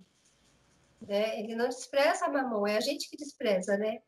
Né? 1.03 1.39
Ele 1.39 1.55
não 1.55 1.69
despreza 1.69 2.29
mamon, 2.29 2.67
é 2.67 2.77
a 2.79 2.81
gente 2.81 3.11
que 3.11 3.17
despreza, 3.17 3.77
né? 3.77 4.01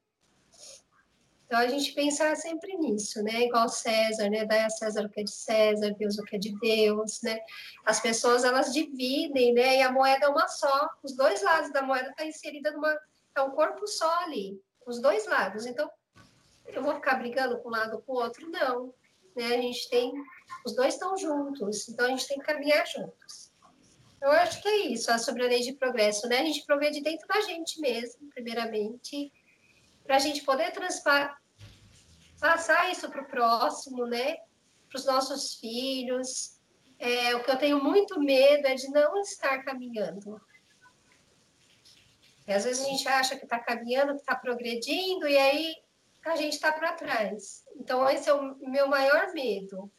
Então, 1.50 1.58
a 1.58 1.66
gente 1.66 1.92
pensar 1.94 2.36
sempre 2.36 2.76
nisso, 2.76 3.20
né? 3.24 3.40
Igual 3.40 3.68
César, 3.68 4.30
né? 4.30 4.44
Dai 4.44 4.60
a 4.60 4.70
César 4.70 5.04
o 5.04 5.08
que 5.08 5.20
é 5.20 5.24
de 5.24 5.32
César, 5.32 5.92
Deus 5.98 6.16
o 6.16 6.22
que 6.22 6.36
é 6.36 6.38
de 6.38 6.56
Deus, 6.60 7.20
né? 7.24 7.40
As 7.84 7.98
pessoas, 7.98 8.44
elas 8.44 8.72
dividem, 8.72 9.52
né? 9.52 9.78
E 9.78 9.82
a 9.82 9.90
moeda 9.90 10.26
é 10.26 10.28
uma 10.28 10.46
só. 10.46 10.88
Os 11.02 11.16
dois 11.16 11.42
lados 11.42 11.72
da 11.72 11.82
moeda 11.82 12.10
estão 12.10 12.24
tá 12.24 12.24
inserida 12.24 12.70
numa... 12.70 12.96
É 13.34 13.42
um 13.42 13.50
corpo 13.50 13.84
só 13.88 14.08
ali, 14.20 14.62
os 14.86 15.02
dois 15.02 15.26
lados. 15.26 15.66
Então, 15.66 15.90
eu 16.68 16.84
vou 16.84 16.94
ficar 16.94 17.16
brigando 17.16 17.58
com 17.58 17.68
um 17.68 17.72
lado 17.72 18.00
com 18.06 18.12
o 18.12 18.22
outro? 18.22 18.48
Não. 18.48 18.94
Né? 19.34 19.46
A 19.46 19.60
gente 19.60 19.90
tem... 19.90 20.12
Os 20.64 20.76
dois 20.76 20.94
estão 20.94 21.18
juntos, 21.18 21.88
então 21.88 22.06
a 22.06 22.10
gente 22.10 22.28
tem 22.28 22.38
que 22.38 22.46
caminhar 22.46 22.86
juntos. 22.86 23.50
Eu 24.22 24.30
acho 24.30 24.62
que 24.62 24.68
é 24.68 24.76
isso, 24.86 25.18
sobre 25.18 25.44
a 25.44 25.48
lei 25.48 25.62
de 25.62 25.72
progresso, 25.72 26.28
né? 26.28 26.42
A 26.42 26.44
gente 26.44 26.64
progredir 26.64 27.02
dentro 27.02 27.26
da 27.26 27.40
gente 27.40 27.80
mesmo, 27.80 28.28
primeiramente, 28.30 29.32
para 30.04 30.16
a 30.16 30.18
gente 30.18 30.42
poder 30.42 30.72
passar 32.40 32.90
isso 32.90 33.08
para 33.10 33.22
o 33.22 33.28
próximo, 33.28 34.06
né? 34.06 34.36
para 34.90 34.98
os 34.98 35.06
nossos 35.06 35.54
filhos. 35.54 36.58
É, 36.98 37.34
o 37.34 37.42
que 37.42 37.50
eu 37.50 37.56
tenho 37.56 37.82
muito 37.82 38.20
medo 38.20 38.66
é 38.66 38.74
de 38.74 38.90
não 38.90 39.18
estar 39.20 39.62
caminhando. 39.62 40.40
E 42.46 42.52
às 42.52 42.64
vezes 42.64 42.84
a 42.84 42.88
gente 42.88 43.08
acha 43.08 43.36
que 43.36 43.44
está 43.44 43.58
caminhando, 43.60 44.14
que 44.14 44.20
está 44.20 44.34
progredindo, 44.34 45.26
e 45.26 45.38
aí 45.38 45.74
a 46.26 46.36
gente 46.36 46.54
está 46.54 46.72
para 46.72 46.92
trás. 46.92 47.64
Então, 47.76 48.06
esse 48.10 48.28
é 48.28 48.34
o 48.34 48.56
meu 48.68 48.88
maior 48.88 49.32
medo. 49.32 49.90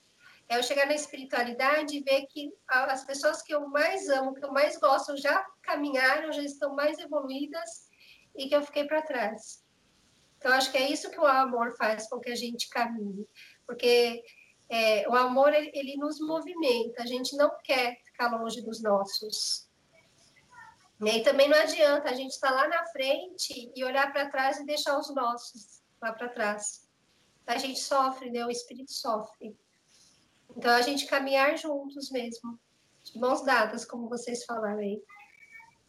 É 0.47 0.57
eu 0.57 0.63
chegar 0.63 0.85
na 0.85 0.93
espiritualidade 0.93 1.95
e 1.95 2.03
ver 2.03 2.25
que 2.27 2.51
as 2.67 3.05
pessoas 3.05 3.41
que 3.41 3.53
eu 3.53 3.67
mais 3.69 4.09
amo, 4.09 4.33
que 4.33 4.43
eu 4.43 4.51
mais 4.51 4.77
gosto, 4.77 5.15
já 5.15 5.43
caminharam, 5.61 6.31
já 6.31 6.43
estão 6.43 6.75
mais 6.75 6.99
evoluídas 6.99 7.87
e 8.35 8.49
que 8.49 8.55
eu 8.55 8.61
fiquei 8.61 8.83
para 8.83 9.01
trás. 9.01 9.60
Então, 10.41 10.53
acho 10.53 10.71
que 10.71 10.77
é 10.79 10.91
isso 10.91 11.11
que 11.11 11.19
o 11.19 11.25
amor 11.25 11.77
faz 11.77 12.09
com 12.09 12.19
que 12.19 12.31
a 12.31 12.35
gente 12.35 12.67
caminhe. 12.67 13.27
Porque 13.63 14.23
é, 14.67 15.07
o 15.07 15.15
amor, 15.15 15.53
ele, 15.53 15.69
ele 15.71 15.97
nos 15.97 16.19
movimenta. 16.19 17.03
A 17.03 17.05
gente 17.05 17.37
não 17.37 17.51
quer 17.63 18.01
ficar 18.03 18.35
longe 18.35 18.59
dos 18.63 18.81
nossos. 18.81 19.69
E 20.99 21.21
também 21.21 21.47
não 21.47 21.59
adianta 21.59 22.09
a 22.09 22.15
gente 22.15 22.31
estar 22.31 22.49
tá 22.49 22.55
lá 22.55 22.67
na 22.67 22.83
frente 22.87 23.71
e 23.75 23.85
olhar 23.85 24.11
para 24.11 24.29
trás 24.29 24.59
e 24.59 24.65
deixar 24.65 24.97
os 24.97 25.13
nossos 25.13 25.83
lá 26.01 26.11
para 26.11 26.29
trás. 26.29 26.89
A 27.45 27.59
gente 27.59 27.79
sofre, 27.79 28.31
né? 28.31 28.43
O 28.43 28.49
espírito 28.49 28.91
sofre. 28.91 29.55
Então, 30.57 30.71
a 30.71 30.81
gente 30.81 31.05
caminhar 31.05 31.55
juntos 31.55 32.09
mesmo, 32.09 32.59
de 33.03 33.19
mãos 33.19 33.43
dadas, 33.43 33.85
como 33.85 34.09
vocês 34.09 34.43
falaram 34.43 34.79
aí. 34.79 35.03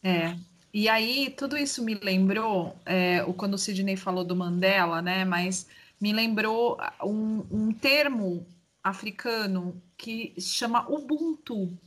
É. 0.03 0.52
E 0.73 0.89
aí, 0.89 1.29
tudo 1.29 1.55
isso 1.55 1.83
me 1.83 1.93
lembrou, 1.93 2.75
é, 2.85 3.23
quando 3.37 3.53
o 3.53 3.57
Sidney 3.59 3.95
falou 3.95 4.23
do 4.23 4.35
Mandela, 4.35 5.01
né? 5.03 5.23
Mas 5.23 5.67
me 6.01 6.11
lembrou 6.11 6.79
um, 7.03 7.45
um 7.51 7.71
termo 7.71 8.45
africano 8.83 9.81
que 9.95 10.33
chama 10.41 10.89
Ubuntu. 10.89 11.77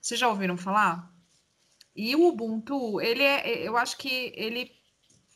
Vocês 0.00 0.18
já 0.18 0.28
ouviram 0.28 0.56
falar? 0.56 1.12
E 1.94 2.16
o 2.16 2.26
Ubuntu, 2.26 3.00
ele 3.00 3.22
é, 3.22 3.66
eu 3.68 3.76
acho 3.76 3.96
que 3.96 4.32
ele 4.34 4.72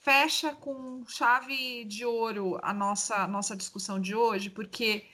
fecha 0.02 0.52
com 0.55 1.05
chave 1.07 1.85
de 1.85 2.05
ouro 2.05 2.59
a 2.62 2.74
nossa, 2.74 3.26
nossa 3.29 3.57
discussão 3.57 4.00
de 4.00 4.14
hoje, 4.14 4.50
porque 4.50 5.05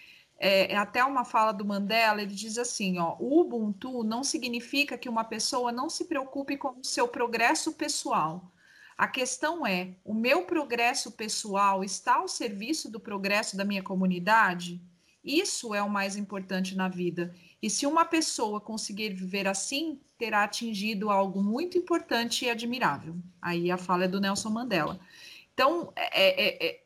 é, 0.44 0.72
é, 0.72 0.76
até 0.76 1.04
uma 1.04 1.24
fala 1.24 1.52
do 1.52 1.64
Mandela, 1.64 2.20
ele 2.20 2.34
diz 2.34 2.58
assim, 2.58 2.98
ó, 2.98 3.14
o 3.20 3.40
Ubuntu 3.40 4.02
não 4.02 4.24
significa 4.24 4.98
que 4.98 5.08
uma 5.08 5.22
pessoa 5.22 5.70
não 5.70 5.88
se 5.88 6.06
preocupe 6.06 6.56
com 6.56 6.80
o 6.80 6.84
seu 6.84 7.06
progresso 7.06 7.72
pessoal. 7.74 8.52
A 8.98 9.06
questão 9.06 9.64
é, 9.64 9.94
o 10.04 10.12
meu 10.12 10.44
progresso 10.44 11.12
pessoal 11.12 11.84
está 11.84 12.16
ao 12.16 12.26
serviço 12.26 12.90
do 12.90 12.98
progresso 12.98 13.56
da 13.56 13.64
minha 13.64 13.84
comunidade? 13.84 14.82
Isso 15.22 15.76
é 15.76 15.80
o 15.80 15.88
mais 15.88 16.16
importante 16.16 16.74
na 16.74 16.88
vida. 16.88 17.32
E 17.62 17.70
se 17.70 17.86
uma 17.86 18.04
pessoa 18.04 18.60
conseguir 18.60 19.14
viver 19.14 19.46
assim, 19.46 20.00
terá 20.18 20.42
atingido 20.42 21.08
algo 21.08 21.40
muito 21.40 21.78
importante 21.78 22.46
e 22.46 22.50
admirável. 22.50 23.14
Aí 23.40 23.70
a 23.70 23.78
fala 23.78 24.06
é 24.06 24.08
do 24.08 24.20
Nelson 24.20 24.50
Mandela. 24.50 24.98
Então, 25.54 25.92
é, 25.94 26.08
é, 26.16 26.66
é, 26.66 26.81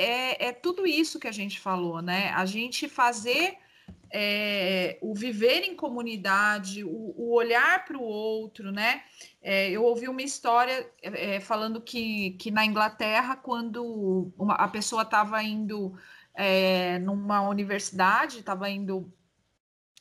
é, 0.00 0.48
é 0.48 0.52
tudo 0.52 0.86
isso 0.86 1.20
que 1.20 1.28
a 1.28 1.32
gente 1.32 1.60
falou, 1.60 2.00
né? 2.00 2.30
A 2.30 2.46
gente 2.46 2.88
fazer 2.88 3.58
é, 4.10 4.98
o 5.00 5.14
viver 5.14 5.62
em 5.62 5.76
comunidade, 5.76 6.82
o, 6.84 7.14
o 7.16 7.34
olhar 7.34 7.84
para 7.84 7.98
o 7.98 8.02
outro, 8.02 8.72
né? 8.72 9.02
É, 9.42 9.70
eu 9.70 9.84
ouvi 9.84 10.08
uma 10.08 10.22
história 10.22 10.90
é, 11.02 11.38
falando 11.40 11.80
que, 11.80 12.32
que 12.32 12.50
na 12.50 12.64
Inglaterra, 12.64 13.36
quando 13.36 14.32
uma, 14.38 14.54
a 14.54 14.68
pessoa 14.68 15.02
estava 15.02 15.42
indo 15.42 15.94
é, 16.34 16.98
numa 17.00 17.42
universidade, 17.42 18.38
estava 18.38 18.68
indo 18.70 19.12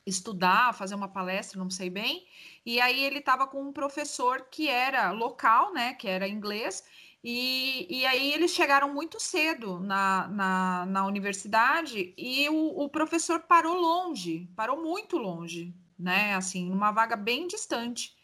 estudar, 0.05 0.73
fazer 0.73 0.95
uma 0.95 1.07
palestra, 1.07 1.59
não 1.59 1.69
sei 1.69 1.89
bem. 1.89 2.25
E 2.65 2.81
aí 2.81 3.03
ele 3.03 3.19
estava 3.19 3.45
com 3.47 3.61
um 3.61 3.73
professor 3.73 4.47
que 4.49 4.67
era 4.67 5.11
local, 5.11 5.73
né, 5.73 5.93
que 5.93 6.07
era 6.07 6.27
inglês, 6.27 6.83
e, 7.23 7.99
e 7.99 8.05
aí 8.05 8.31
eles 8.33 8.51
chegaram 8.51 8.93
muito 8.93 9.19
cedo 9.19 9.79
na, 9.79 10.27
na, 10.29 10.85
na 10.85 11.05
universidade 11.05 12.13
e 12.17 12.47
o, 12.49 12.83
o 12.83 12.89
professor 12.89 13.41
parou 13.41 13.75
longe, 13.75 14.49
parou 14.55 14.81
muito 14.81 15.17
longe, 15.17 15.75
né, 15.97 16.33
assim, 16.35 16.69
numa 16.69 16.91
vaga 16.91 17.15
bem 17.17 17.47
distante. 17.47 18.15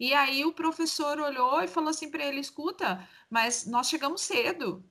E 0.00 0.14
aí 0.14 0.44
o 0.44 0.52
professor 0.52 1.18
olhou 1.20 1.60
e 1.62 1.68
falou 1.68 1.90
assim 1.90 2.10
para 2.10 2.24
ele: 2.24 2.40
escuta, 2.40 3.06
mas 3.28 3.66
nós 3.66 3.88
chegamos 3.88 4.22
cedo. 4.22 4.84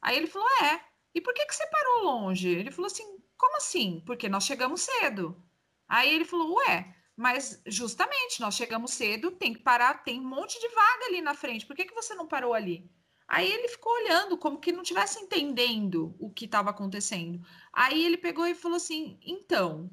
Aí 0.00 0.16
ele 0.16 0.26
falou: 0.26 0.48
é. 0.62 0.80
E 1.14 1.20
por 1.20 1.34
que, 1.34 1.44
que 1.46 1.54
você 1.54 1.66
parou 1.68 2.04
longe? 2.04 2.48
Ele 2.48 2.70
falou 2.70 2.86
assim: 2.86 3.18
como 3.36 3.56
assim? 3.56 4.02
Porque 4.06 4.28
nós 4.28 4.44
chegamos 4.44 4.82
cedo. 4.82 5.42
Aí 5.88 6.14
ele 6.14 6.24
falou: 6.24 6.56
Ué, 6.56 6.94
mas 7.16 7.60
justamente 7.66 8.40
nós 8.40 8.54
chegamos 8.54 8.92
cedo, 8.92 9.30
tem 9.30 9.52
que 9.52 9.62
parar, 9.62 10.02
tem 10.02 10.20
um 10.20 10.28
monte 10.28 10.58
de 10.60 10.68
vaga 10.68 11.06
ali 11.06 11.20
na 11.20 11.34
frente, 11.34 11.66
por 11.66 11.76
que, 11.76 11.84
que 11.84 11.94
você 11.94 12.14
não 12.14 12.26
parou 12.26 12.54
ali? 12.54 12.90
Aí 13.28 13.50
ele 13.50 13.68
ficou 13.68 13.92
olhando, 13.92 14.36
como 14.36 14.60
que 14.60 14.72
não 14.72 14.82
tivesse 14.82 15.18
entendendo 15.18 16.14
o 16.18 16.30
que 16.30 16.44
estava 16.44 16.68
acontecendo. 16.68 17.40
Aí 17.72 18.04
ele 18.04 18.18
pegou 18.18 18.46
e 18.46 18.54
falou 18.54 18.76
assim: 18.76 19.18
então, 19.22 19.90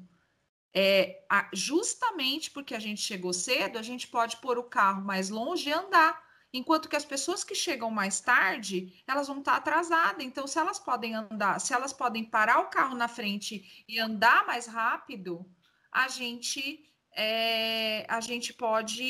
é, 0.74 1.24
justamente 1.52 2.50
porque 2.50 2.74
a 2.74 2.78
gente 2.78 3.00
chegou 3.00 3.32
cedo, 3.32 3.78
a 3.78 3.82
gente 3.82 4.08
pode 4.08 4.36
pôr 4.38 4.58
o 4.58 4.64
carro 4.68 5.02
mais 5.02 5.30
longe 5.30 5.70
e 5.70 5.72
andar. 5.72 6.22
Enquanto 6.52 6.88
que 6.88 6.96
as 6.96 7.04
pessoas 7.04 7.44
que 7.44 7.54
chegam 7.54 7.90
mais 7.90 8.20
tarde, 8.20 9.02
elas 9.06 9.28
vão 9.28 9.38
estar 9.38 9.56
atrasadas. 9.56 10.24
Então, 10.24 10.46
se 10.46 10.58
elas 10.58 10.78
podem 10.78 11.14
andar, 11.14 11.60
se 11.60 11.72
elas 11.72 11.92
podem 11.92 12.24
parar 12.24 12.58
o 12.60 12.70
carro 12.70 12.96
na 12.96 13.06
frente 13.06 13.84
e 13.88 13.98
andar 14.00 14.44
mais 14.46 14.66
rápido, 14.66 15.48
a 15.92 16.08
gente 16.08 16.89
é, 17.12 18.06
a 18.08 18.20
gente 18.20 18.52
pode 18.52 19.02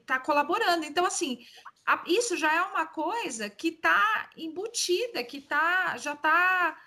estar 0.00 0.18
tá 0.18 0.24
colaborando. 0.24 0.84
Então, 0.84 1.04
assim, 1.04 1.44
a, 1.86 2.02
isso 2.06 2.36
já 2.36 2.52
é 2.54 2.62
uma 2.62 2.86
coisa 2.86 3.50
que 3.50 3.68
está 3.68 4.30
embutida, 4.36 5.22
que 5.24 5.40
tá, 5.40 5.96
já 5.96 6.14
está. 6.14 6.78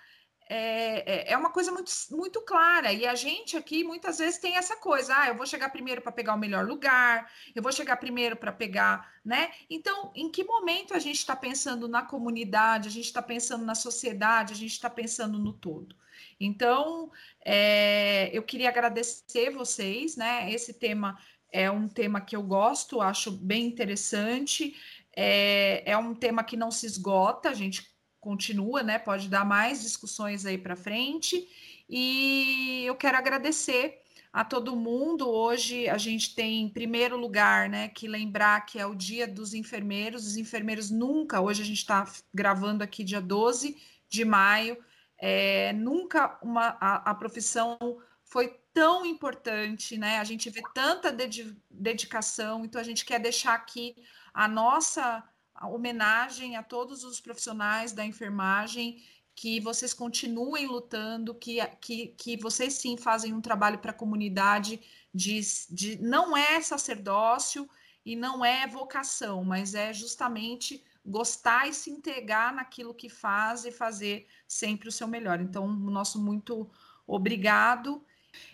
É, 0.48 1.30
é, 1.30 1.32
é 1.32 1.36
uma 1.36 1.50
coisa 1.50 1.72
muito, 1.72 1.90
muito 2.10 2.40
clara. 2.42 2.92
E 2.92 3.04
a 3.04 3.16
gente 3.16 3.56
aqui 3.56 3.82
muitas 3.82 4.18
vezes 4.18 4.38
tem 4.38 4.56
essa 4.56 4.76
coisa: 4.76 5.14
ah, 5.16 5.28
eu 5.28 5.36
vou 5.36 5.46
chegar 5.46 5.70
primeiro 5.70 6.00
para 6.00 6.12
pegar 6.12 6.34
o 6.34 6.38
melhor 6.38 6.66
lugar, 6.66 7.30
eu 7.54 7.62
vou 7.62 7.72
chegar 7.72 7.96
primeiro 7.96 8.36
para 8.36 8.52
pegar, 8.52 9.12
né? 9.24 9.50
Então, 9.68 10.12
em 10.14 10.30
que 10.30 10.44
momento 10.44 10.94
a 10.94 10.98
gente 10.98 11.18
está 11.18 11.34
pensando 11.34 11.88
na 11.88 12.02
comunidade, 12.02 12.88
a 12.88 12.92
gente 12.92 13.06
está 13.06 13.22
pensando 13.22 13.64
na 13.64 13.74
sociedade, 13.74 14.52
a 14.52 14.56
gente 14.56 14.72
está 14.72 14.88
pensando 14.88 15.38
no 15.38 15.52
todo? 15.52 15.96
Então, 16.38 17.10
é, 17.44 18.30
eu 18.32 18.42
queria 18.42 18.68
agradecer 18.68 19.50
vocês, 19.50 20.16
né? 20.16 20.52
Esse 20.52 20.74
tema 20.74 21.18
é 21.50 21.70
um 21.70 21.88
tema 21.88 22.20
que 22.20 22.36
eu 22.36 22.42
gosto, 22.42 23.00
acho 23.00 23.30
bem 23.30 23.66
interessante. 23.66 24.76
É, 25.14 25.82
é 25.90 25.96
um 25.96 26.14
tema 26.14 26.44
que 26.44 26.56
não 26.56 26.70
se 26.70 26.86
esgota, 26.86 27.48
a 27.48 27.54
gente 27.54 27.90
continua, 28.20 28.82
né? 28.82 28.98
Pode 28.98 29.28
dar 29.28 29.44
mais 29.44 29.82
discussões 29.82 30.44
aí 30.44 30.58
para 30.58 30.76
frente. 30.76 31.48
E 31.88 32.82
eu 32.84 32.94
quero 32.96 33.16
agradecer 33.16 34.02
a 34.36 34.44
todo 34.44 34.76
mundo. 34.76 35.26
Hoje 35.28 35.88
a 35.88 35.96
gente 35.96 36.34
tem, 36.34 36.62
em 36.62 36.68
primeiro 36.68 37.16
lugar, 37.16 37.70
né, 37.70 37.88
que 37.88 38.06
lembrar 38.06 38.66
que 38.66 38.78
é 38.78 38.84
o 38.84 38.94
dia 38.94 39.26
dos 39.26 39.54
enfermeiros. 39.54 40.26
Os 40.26 40.36
enfermeiros 40.36 40.90
nunca, 40.90 41.40
hoje 41.40 41.62
a 41.62 41.64
gente 41.64 41.78
está 41.78 42.06
gravando 42.34 42.84
aqui 42.84 43.02
dia 43.02 43.20
12 43.20 43.78
de 44.10 44.24
maio, 44.26 44.76
é, 45.18 45.72
nunca 45.72 46.38
uma, 46.42 46.76
a, 46.80 47.10
a, 47.10 47.14
profissão 47.14 47.78
foi 48.24 48.48
tão 48.72 49.06
importante, 49.06 49.96
né? 49.96 50.18
A 50.18 50.24
gente 50.24 50.50
vê 50.50 50.62
tanta 50.74 51.10
ded 51.10 51.56
dedicação, 51.70 52.64
então 52.64 52.80
a 52.80 52.84
gente 52.84 53.04
quer 53.04 53.18
deixar 53.18 53.54
aqui 53.54 53.96
a 54.34 54.46
nossa 54.46 55.24
homenagem 55.62 56.56
a 56.56 56.62
todos 56.62 57.02
os 57.02 57.20
profissionais 57.20 57.92
da 57.92 58.04
enfermagem, 58.04 59.02
que 59.34 59.60
vocês 59.60 59.94
continuem 59.94 60.66
lutando, 60.66 61.34
que, 61.34 61.64
que, 61.80 62.08
que 62.08 62.36
vocês 62.36 62.74
sim 62.74 62.96
fazem 62.96 63.32
um 63.32 63.40
trabalho 63.40 63.78
para 63.78 63.90
a 63.90 63.94
comunidade 63.94 64.80
de, 65.14 65.40
de 65.70 65.96
não 66.02 66.36
é 66.36 66.60
sacerdócio 66.60 67.68
e 68.04 68.14
não 68.16 68.44
é 68.44 68.66
vocação, 68.66 69.44
mas 69.44 69.74
é 69.74 69.92
justamente 69.92 70.82
gostar 71.06 71.68
e 71.68 71.72
se 71.72 71.90
entregar 71.90 72.52
naquilo 72.52 72.94
que 72.94 73.08
faz 73.08 73.64
e 73.64 73.70
fazer 73.70 74.26
sempre 74.46 74.88
o 74.88 74.92
seu 74.92 75.06
melhor. 75.06 75.40
Então, 75.40 75.64
o 75.64 75.90
nosso 75.90 76.22
muito 76.22 76.68
obrigado. 77.06 78.02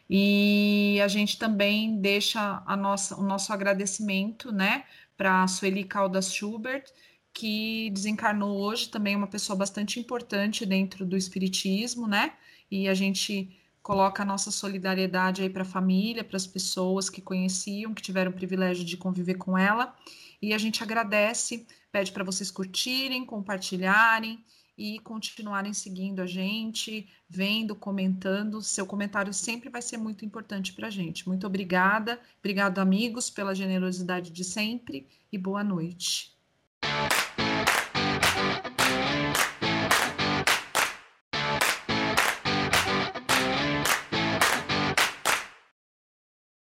E 0.08 1.00
a 1.02 1.08
gente 1.08 1.38
também 1.38 2.00
deixa 2.00 2.62
a 2.66 2.76
nossa, 2.76 3.16
o 3.16 3.22
nosso 3.22 3.52
agradecimento, 3.52 4.52
né, 4.52 4.84
para 5.16 5.42
a 5.42 5.48
Sueli 5.48 5.84
Caldas 5.84 6.32
Schubert, 6.32 6.84
que 7.32 7.90
desencarnou 7.90 8.58
hoje, 8.58 8.88
também 8.88 9.16
uma 9.16 9.26
pessoa 9.26 9.56
bastante 9.56 9.98
importante 9.98 10.66
dentro 10.66 11.06
do 11.06 11.16
espiritismo, 11.16 12.06
né? 12.06 12.34
E 12.70 12.88
a 12.88 12.94
gente 12.94 13.58
coloca 13.82 14.22
a 14.22 14.26
nossa 14.26 14.50
solidariedade 14.50 15.42
aí 15.42 15.50
para 15.50 15.62
a 15.62 15.66
família, 15.66 16.22
para 16.22 16.36
as 16.36 16.46
pessoas 16.46 17.10
que 17.10 17.20
conheciam, 17.20 17.94
que 17.94 18.02
tiveram 18.02 18.30
o 18.30 18.34
privilégio 18.34 18.84
de 18.84 18.96
conviver 18.96 19.34
com 19.34 19.56
ela. 19.56 19.96
E 20.40 20.52
a 20.52 20.58
gente 20.58 20.82
agradece, 20.82 21.66
pede 21.92 22.10
para 22.10 22.24
vocês 22.24 22.50
curtirem, 22.50 23.24
compartilharem 23.24 24.42
e 24.76 24.98
continuarem 25.00 25.74
seguindo 25.74 26.20
a 26.20 26.26
gente, 26.26 27.06
vendo, 27.28 27.76
comentando. 27.76 28.62
Seu 28.62 28.86
comentário 28.86 29.32
sempre 29.32 29.68
vai 29.68 29.82
ser 29.82 29.98
muito 29.98 30.24
importante 30.24 30.72
para 30.72 30.88
a 30.88 30.90
gente. 30.90 31.28
Muito 31.28 31.46
obrigada. 31.46 32.18
Obrigado, 32.40 32.78
amigos, 32.78 33.28
pela 33.28 33.54
generosidade 33.54 34.30
de 34.30 34.42
sempre 34.42 35.06
e 35.30 35.36
boa 35.36 35.62
noite. 35.62 36.32